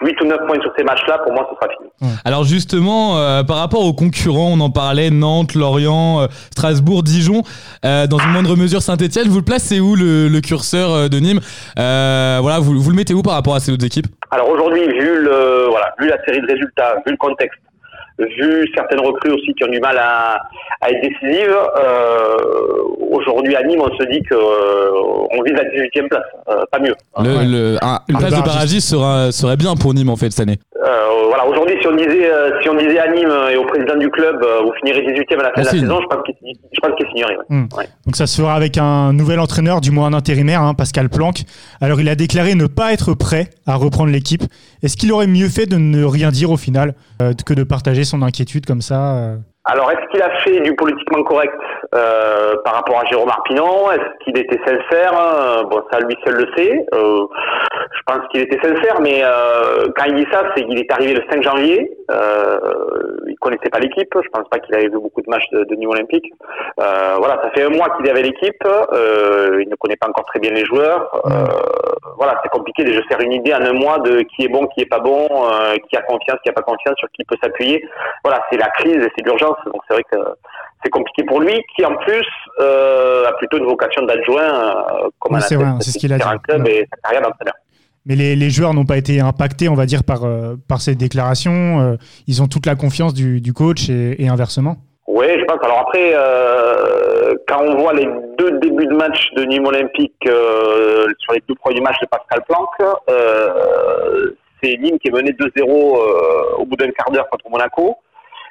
[0.01, 1.89] 8 ou 9 points sur ces matchs-là, pour moi, ce sera fini.
[2.01, 2.17] Hmm.
[2.25, 7.43] Alors justement, par rapport aux concurrents, on en parlait, Nantes, Lorient, Strasbourg, Dijon,
[7.83, 11.39] dans une moindre mesure Saint-Etienne, vous le placez où le, curseur de Nîmes?
[11.77, 14.07] Voilà, vous, vous le mettez où par rapport à ces autres équipes?
[14.31, 17.59] Alors aujourd'hui, vu, le, voilà, vu la série de résultats, vu le contexte,
[18.19, 20.37] vu certaines recrues aussi qui ont du mal à,
[20.81, 22.37] à être décisives, euh,
[23.11, 26.95] aujourd'hui à Nîmes, on se dit qu'on euh, vise la 18e place, euh, pas mieux.
[27.19, 27.77] Le, le,
[28.09, 30.59] une place de barragiste sera, serait bien pour Nîmes en fait cette année.
[31.43, 33.97] Euh, voilà, aujourd'hui, si on disait, euh, si on disait à Nîmes et au président
[33.97, 37.37] du club, vous finirez 18e à la fin de la saison, je pense qu'il signerait.
[37.49, 37.65] Hmm.
[38.05, 41.43] Donc ça se fera avec un nouvel entraîneur, du moins un intérimaire, hein, Pascal Planck.
[41.81, 44.43] Alors il a déclaré ne pas être prêt à reprendre l'équipe.
[44.81, 46.93] Est-ce qu'il aurait mieux fait de ne rien dire au final
[47.45, 51.53] que de partager son inquiétude comme ça alors, est-ce qu'il a fait du politiquement correct
[51.95, 53.91] euh, par rapport à Jérôme Arpinon?
[53.91, 55.13] Est-ce qu'il était sincère?
[55.69, 56.85] Bon, ça lui seul le sait.
[56.93, 57.25] Euh,
[57.95, 61.13] je pense qu'il était sincère, mais euh, quand il dit ça, c'est qu'il est arrivé
[61.13, 61.91] le 5 janvier.
[63.27, 64.13] Il connaissait pas l'équipe.
[64.13, 66.25] Je pense pas qu'il avait vu beaucoup de matchs de, niveau olympique.
[66.77, 68.63] Voilà, ça fait un mois qu'il avec l'équipe.
[68.63, 71.09] il ne connaît pas encore très bien les joueurs.
[72.17, 74.67] voilà, c'est compliqué de se faire une idée en un mois de qui est bon,
[74.67, 75.27] qui est pas bon,
[75.89, 77.81] qui a confiance, qui a pas confiance, sur qui peut s'appuyer.
[78.25, 80.17] Voilà, c'est la crise c'est l'urgence donc c'est vrai que
[80.83, 82.25] c'est compliqué pour lui, qui en plus
[82.59, 86.17] euh, a plutôt une vocation d'adjoint euh, comme oui, c'est vrai, c'est ce qu'il a
[86.17, 86.23] dit.
[86.43, 87.55] club et sa carrière d'entraîneur.
[88.05, 90.93] Mais les, les, joueurs n'ont pas été impactés, on va dire, par, euh, par ces
[90.93, 91.97] déclarations.
[92.27, 94.75] ils ont toute la confiance du, du coach et, et, inversement.
[95.07, 95.59] Oui, je pense.
[95.63, 96.13] Alors après,
[97.47, 101.79] quand on voit les deux débuts de match de Nîmes Olympique sur les deux premiers
[101.79, 102.69] matchs de Pascal Planck,
[104.61, 107.95] c'est Nîmes qui est mené 2-0 au bout d'un quart d'heure contre Monaco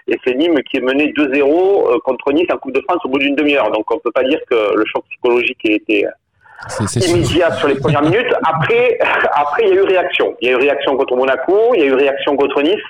[0.09, 3.09] et c'est Nîmes qui est mené 2-0 euh, contre Nice en Coupe de France au
[3.09, 3.71] bout d'une demi-heure.
[3.71, 7.69] Donc on ne peut pas dire que le choc psychologique ait été euh, immédiat sur
[7.69, 8.33] les premières minutes.
[8.45, 8.99] Après,
[9.35, 10.35] après, il y a eu réaction.
[10.41, 12.81] Il y a eu réaction contre Monaco, il y a eu réaction contre Nice.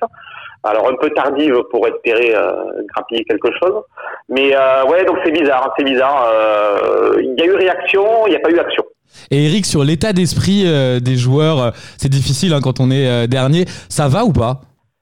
[0.64, 2.52] Alors un peu tardive pour espérer euh,
[2.94, 3.82] grappiller quelque chose.
[4.28, 6.24] Mais euh, ouais, donc c'est bizarre, c'est bizarre.
[6.32, 8.84] Euh, il y a eu réaction, il n'y a pas eu action.
[9.30, 10.64] Et Eric, sur l'état d'esprit
[11.02, 13.66] des joueurs, c'est difficile hein, quand on est dernier.
[13.88, 14.60] Ça va ou pas?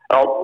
[0.08, 0.42] Alors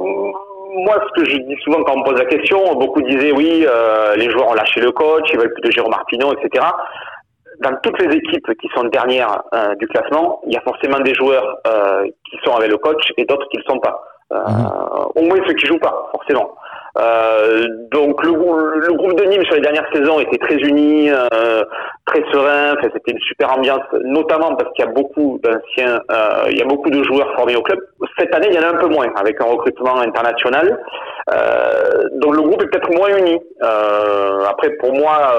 [0.77, 3.67] moi, ce que je dis souvent quand on me pose la question, beaucoup disaient oui,
[3.67, 6.65] euh, les joueurs ont lâché le coach, ils veulent plus de Jérôme Arpinon, etc.
[7.61, 11.15] Dans toutes les équipes qui sont dernières euh, du classement, il y a forcément des
[11.15, 14.03] joueurs euh, qui sont avec le coach et d'autres qui ne le sont pas.
[14.31, 14.67] Mhm.
[15.15, 16.51] Au moins ceux qui jouent pas, forcément.
[16.99, 21.63] Euh, donc le, le, groupe de Nîmes sur les dernières saisons était très uni, euh,
[22.07, 22.75] très serein.
[22.83, 26.65] C'était une super ambiance, notamment parce qu'il y a beaucoup d'anciens, euh, il y a
[26.65, 27.79] beaucoup de joueurs formés au club.
[28.19, 30.79] Cette année, il y en a un peu moins avec un recrutement international.
[31.35, 33.39] Euh, donc le groupe est peut-être moins uni.
[33.63, 35.33] Euh, après, pour moi,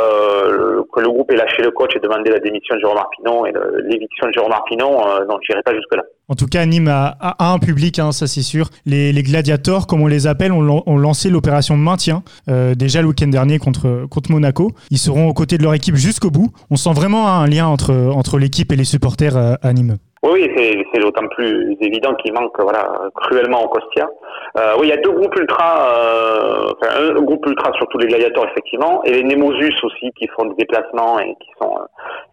[0.94, 3.54] que le groupe ait lâché le coach et demandé la démission de Jérôme Arpinon et
[3.84, 4.92] l'éviction de Jérôme Arpinon,
[5.28, 6.04] non, je n'irai pas jusque là.
[6.30, 8.70] En tout cas, Nîmes a, un public, hein, ça c'est sûr.
[8.86, 13.28] Les, gladiators, comme on les appelle, ont, ont lancé l'opération maintien euh, déjà le week-end
[13.28, 14.72] dernier contre, contre Monaco.
[14.92, 16.52] Ils seront aux côtés de leur équipe jusqu'au bout.
[16.70, 19.98] On sent vraiment un lien entre, entre l'équipe et les supporters euh, à Nîmes.
[20.24, 22.84] Oui, c'est d'autant plus évident qu'il manque voilà,
[23.16, 24.10] cruellement au Costia.
[24.58, 28.00] Euh, oui, il y a deux groupes ultra, euh, enfin, un groupe ultra sur tous
[28.00, 31.86] les gladiateurs effectivement, et les Nemosus aussi qui font des déplacements et qui sont euh,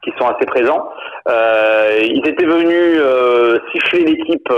[0.03, 0.88] qui sont assez présents.
[1.29, 4.49] Euh, ils étaient venus euh, siffler l'équipe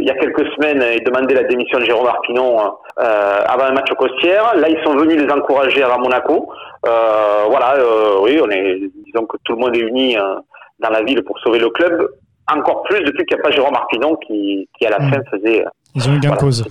[0.00, 2.58] il y a quelques semaines et demander la démission de Jérôme Arpinon
[2.96, 4.54] avant un match au Costière.
[4.56, 6.48] Là, ils sont venus les encourager à Monaco.
[6.82, 7.74] voilà,
[8.22, 10.16] oui, on est, disons que tout le monde est uni
[10.78, 12.08] dans la ville pour sauver le club
[12.56, 15.10] encore plus depuis qu'il n'y a pas Jérôme Marpinon qui, qui à la Mm.
[15.10, 16.64] fin faisait Ils ont eu gain de voilà, cause.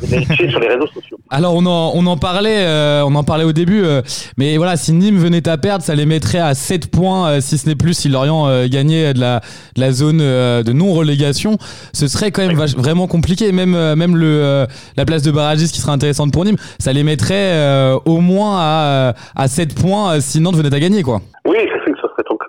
[0.50, 1.18] sur les réseaux sociaux.
[1.30, 4.02] Alors on en, on en parlait, euh, on en parlait au début, euh,
[4.38, 7.58] mais voilà, si Nîmes venait à perdre, ça les mettrait à 7 points, euh, si
[7.58, 9.42] ce n'est plus, si Lorient euh, gagnait de la,
[9.76, 11.58] de la zone euh, de non-relégation,
[11.94, 13.52] ce serait quand même vach- vraiment compliqué.
[13.52, 16.94] Même, euh, même le, euh, la place de barragiste qui serait intéressante pour Nîmes, ça
[16.94, 20.80] les mettrait euh, au moins à, euh, à 7 points euh, si Nantes venait à
[20.80, 21.22] gagner, quoi.
[21.46, 21.58] Oui,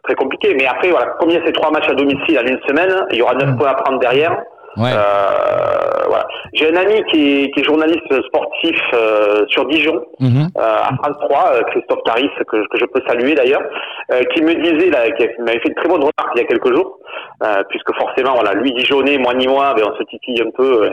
[0.09, 0.55] très compliqué.
[0.59, 3.05] Mais après, voilà, comme il y a ces trois matchs à domicile en une semaine,
[3.11, 3.59] il y aura neuf Mm.
[3.59, 4.43] points à prendre derrière.
[4.79, 4.91] Ouais.
[4.93, 6.27] Euh, voilà.
[6.55, 11.17] J'ai un ami qui est, qui est journaliste sportif euh, sur Dijon, euh, à France
[11.29, 13.63] 3, euh, Christophe Taris, que, que je peux saluer d'ailleurs,
[14.13, 16.47] euh, qui me disait, là, qui m'avait fait une très bonne remarque il y a
[16.47, 16.99] quelques jours,
[17.45, 20.85] euh, puisque forcément, voilà, lui Dijonais, moi ni moi, ben, on se titille un peu
[20.85, 20.91] euh,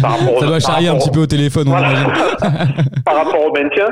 [0.00, 1.70] par rapport au- Ça doit par charrier un rapport petit au- peu au téléphone, on
[1.70, 1.88] voilà.
[3.04, 3.88] par rapport au maintien.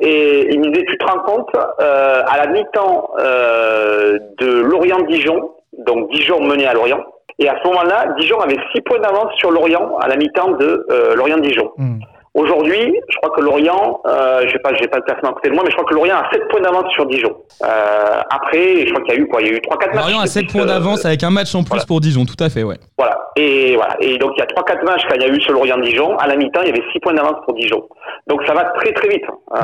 [0.00, 5.50] Et il me disait, tu te rends compte, euh, à la mi-temps euh, de Lorient-Dijon,
[5.86, 7.00] donc Dijon menait à Lorient,
[7.38, 10.86] et à ce moment-là, Dijon avait 6 points d'avance sur Lorient à la mi-temps de
[10.90, 11.70] euh, Lorient-Dijon.
[11.76, 11.98] Mm.
[12.36, 15.48] Aujourd'hui, je crois que Lorient, euh, je sais pas, j'ai pas le classement à côté
[15.48, 17.34] de moi, mais je crois que Lorient a 7 points d'avance sur Dijon.
[17.64, 19.40] Euh, après, je crois qu'il y a eu quoi?
[19.40, 20.04] Il y a eu 3-4 matchs.
[20.04, 21.84] Lorient a 7 depuis points d'avance avec un match en plus voilà.
[21.86, 22.76] pour Dijon, tout à fait, ouais.
[22.98, 23.16] Voilà.
[23.36, 23.96] Et voilà.
[24.00, 26.16] Et donc il y a 3-4 matchs quand il y a eu ce Lorient-Dijon.
[26.18, 27.82] À la mi-temps, il y avait 6 points d'avance pour Dijon.
[28.28, 29.24] Donc ça va très très vite.
[29.54, 29.58] Euh,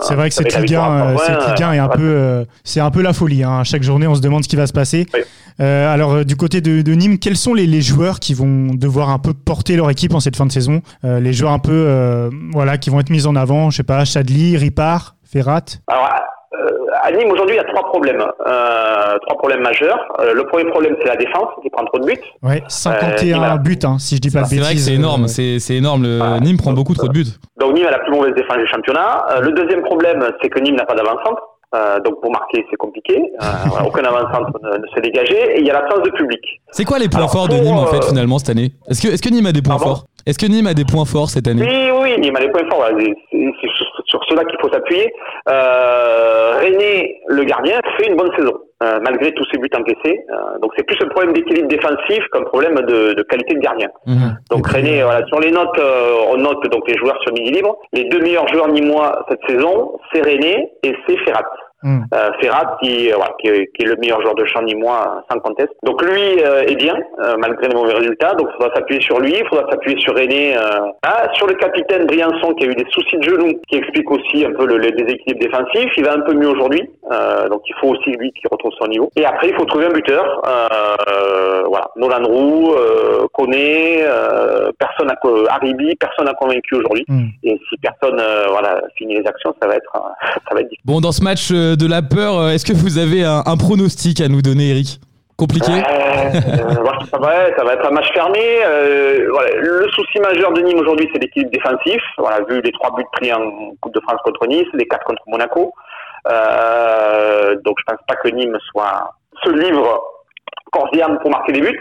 [0.00, 1.78] C'est vrai que cette Ligue 1, victoire à euh, trois cette points, Ligue 1 est
[1.78, 3.42] un peu, euh, c'est un peu la folie.
[3.44, 3.64] hein.
[3.64, 5.06] Chaque journée, on se demande ce qui va se passer.
[5.14, 5.20] Oui.
[5.60, 9.10] Euh, alors, du côté de, de Nîmes, quels sont les, les joueurs qui vont devoir
[9.10, 10.82] un peu porter leur équipe en cette fin de saison?
[11.04, 12.17] Euh, Les joueurs un peu, euh,
[12.52, 13.70] voilà, qui vont être mis en avant.
[13.70, 15.60] Je sais pas, Chadli, Ripard, Ferrat.
[15.88, 16.08] Alors,
[16.54, 16.70] euh,
[17.02, 18.20] à Nîmes, aujourd'hui, il y a trois problèmes.
[18.20, 19.98] Euh, trois problèmes majeurs.
[20.20, 22.20] Euh, le premier problème, c'est la défense, qui prend trop de buts.
[22.42, 24.64] Ouais, 51 Nîmes a- buts, hein, si je dis pas de C'est bêtises.
[24.66, 26.02] vrai que c'est énorme, euh, c'est c'est énorme.
[26.04, 26.40] Le.
[26.40, 27.26] Nîmes prend beaucoup trop de buts.
[27.60, 29.26] Donc Nîmes a la plus mauvaise défense du championnat.
[29.32, 31.42] Euh, le deuxième problème, c'est que Nîmes n'a pas d'avant-centre.
[31.74, 33.14] Euh, donc pour marquer, c'est compliqué.
[33.42, 35.56] Euh, voilà, aucun avant-centre ne, ne se dégager.
[35.56, 36.40] Et il y a l'absence de public.
[36.72, 38.72] C'est quoi les points Alors, forts de Nîmes en fait euh, finalement cette année?
[38.88, 39.96] Est-ce que, est que Nîmes a des points Pardon?
[39.96, 40.04] forts?
[40.28, 42.68] Est-ce que Nîmes a des points forts cette année Oui, oui, Nîmes a les points
[42.68, 42.80] forts.
[42.84, 42.98] voilà.
[42.98, 43.68] C'est
[44.06, 45.10] sur, cela qu'il faut s'appuyer.
[45.48, 48.52] Euh, René, le gardien, fait une bonne saison.
[48.82, 50.20] euh, malgré tous ses buts encaissés.
[50.30, 53.88] Euh, donc c'est plus un problème d'équilibre défensif qu'un problème de, de qualité de gardien.
[54.06, 54.38] Mhm.
[54.50, 57.76] Donc René, voilà, sur les notes, euh, on note donc les joueurs sur midi libre.
[57.92, 61.44] Les deux meilleurs joueurs nîmois cette saison, c'est René et c'est Ferrat.
[61.82, 62.04] Hum.
[62.14, 65.02] Euh, Ferrat qui, euh, voilà, qui, est, qui est le meilleur joueur de champ nîmois
[65.16, 65.72] euh, sans conteste.
[65.84, 68.34] Donc lui euh, est bien euh, malgré les mauvais résultats.
[68.34, 70.56] Donc il faudra s'appuyer sur lui, il faudra s'appuyer sur René.
[70.56, 70.60] euh.
[71.04, 74.44] Ah, sur le capitaine Briançon qui a eu des soucis de genoux, qui explique aussi
[74.44, 75.90] un peu le, le déséquilibre défensif.
[75.96, 78.86] Il va un peu mieux aujourd'hui, euh, donc il faut aussi lui qui retrouve son
[78.88, 79.10] niveau.
[79.16, 80.42] Et après il faut trouver un buteur.
[80.46, 85.16] Euh, voilà, Nolan Roux, euh, Koné, euh, personne a
[85.54, 87.04] Haribi, personne n'a convaincu aujourd'hui.
[87.08, 87.28] Hum.
[87.42, 90.84] Et si personne euh, voilà finit les actions, ça va être ça va être difficile.
[90.84, 93.56] Bon, dans ce match euh, de la peur, euh, est-ce que vous avez un, un
[93.56, 95.00] pronostic à nous donner, Eric?
[95.36, 98.40] Compliqué Euh, ça, va, ça va être un match fermé.
[98.66, 102.02] Euh, voilà, le souci majeur de Nîmes aujourd'hui, c'est l'équilibre défensif.
[102.18, 103.40] Voilà, vu les trois buts pris en
[103.80, 105.72] Coupe de France contre Nice, les quatre contre Monaco.
[106.28, 109.12] Euh, donc je pense pas que Nîmes soit
[109.44, 110.00] se livre
[110.72, 110.90] corps
[111.22, 111.80] pour marquer des buts.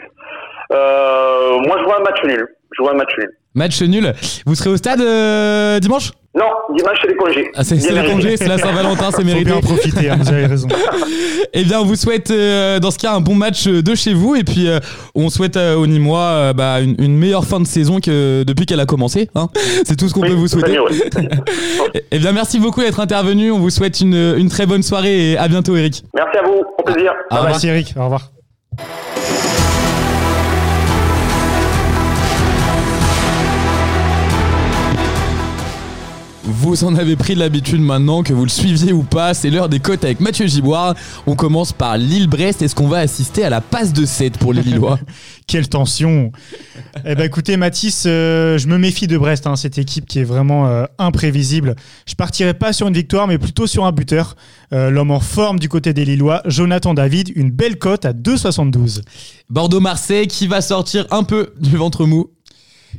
[0.71, 2.47] Euh, moi, je vois un match nul.
[2.77, 3.31] Je vois un match nul.
[3.55, 4.13] Match nul.
[4.45, 5.01] Vous serez au stade
[5.81, 6.11] dimanche?
[6.35, 7.49] Non, dimanche c'est les congés.
[7.55, 8.13] ah, C'est Bien c'est le mérité.
[8.13, 9.45] congé, c'est la Saint-Valentin, c'est Faut mérité.
[9.45, 10.67] bien en profiter, hein, vous avez raison.
[11.53, 14.13] Eh bien, on vous souhaite euh, dans ce cas un bon match euh, de chez
[14.13, 14.79] vous et puis euh,
[15.15, 18.65] on souhaite euh, aux Nîmois euh, bah, une, une meilleure fin de saison que depuis
[18.65, 19.29] qu'elle a commencé.
[19.33, 19.47] hein.
[19.85, 20.77] C'est tout ce qu'on Oui, peut vous souhaiter.
[20.79, 20.91] ouais.
[21.95, 23.51] Eh- Eh bien, merci beaucoup d'être intervenu.
[23.51, 26.03] On vous souhaite une, une très bonne soirée et à bientôt, Eric.
[26.13, 27.13] Merci à vous, au plaisir.
[27.31, 27.49] Au revoir.
[27.51, 28.31] Merci Eric, au revoir.
[36.49, 39.33] Vous en avez pris l'habitude maintenant, que vous le suiviez ou pas.
[39.33, 40.95] C'est l'heure des cotes avec Mathieu Giboire.
[41.25, 42.61] On commence par Lille-Brest.
[42.61, 44.97] Est-ce qu'on va assister à la passe de 7 pour les Lillois?
[45.47, 46.31] Quelle tension
[47.05, 50.23] Eh ben écoutez Mathis, euh, je me méfie de Brest, hein, cette équipe qui est
[50.23, 51.75] vraiment euh, imprévisible.
[52.05, 54.35] Je partirai pas sur une victoire, mais plutôt sur un buteur.
[54.71, 59.01] Euh, L'homme en forme du côté des Lillois, Jonathan David, une belle cote à 2,72.
[59.49, 62.29] Bordeaux-Marseille qui va sortir un peu du ventre mou.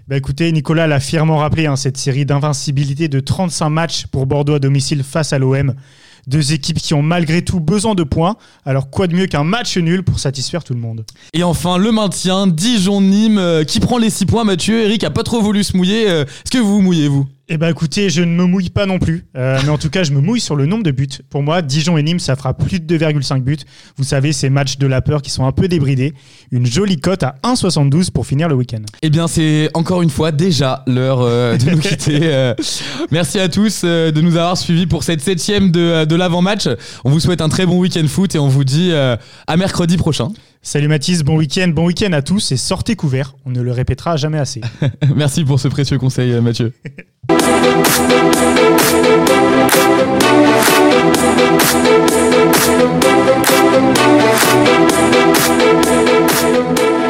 [0.06, 4.54] Bah écoutez, Nicolas l'a fièrement rappelé, hein, cette série d'invincibilité de 35 matchs pour Bordeaux
[4.54, 5.74] à domicile face à l'OM.
[6.26, 8.36] Deux équipes qui ont malgré tout besoin de points.
[8.66, 11.04] Alors quoi de mieux qu'un match nul pour satisfaire tout le monde?
[11.32, 14.44] Et enfin, le maintien, Dijon-Nîmes euh, qui prend les 6 points.
[14.44, 16.08] Mathieu, Eric a pas trop voulu se mouiller.
[16.08, 17.26] Euh, Est-ce que vous vous mouillez, vous?
[17.50, 20.02] Eh ben écoutez, je ne me mouille pas non plus, Euh, mais en tout cas,
[20.04, 21.08] je me mouille sur le nombre de buts.
[21.30, 23.56] Pour moi, Dijon et Nîmes, ça fera plus de 2,5 buts.
[23.96, 26.12] Vous savez, ces matchs de la peur qui sont un peu débridés.
[26.50, 28.82] Une jolie cote à 1,72 pour finir le week-end.
[29.00, 32.20] Eh bien, c'est encore une fois déjà l'heure euh, de nous quitter.
[32.24, 32.54] Euh,
[33.10, 36.68] merci à tous de nous avoir suivis pour cette septième de, de l'avant-match.
[37.04, 40.28] On vous souhaite un très bon week-end foot et on vous dit à mercredi prochain.
[40.70, 44.18] Salut Mathis, bon week-end, bon week-end à tous et sortez couverts, on ne le répétera
[44.18, 44.60] jamais assez.
[45.16, 46.74] Merci pour ce précieux conseil euh, Mathieu.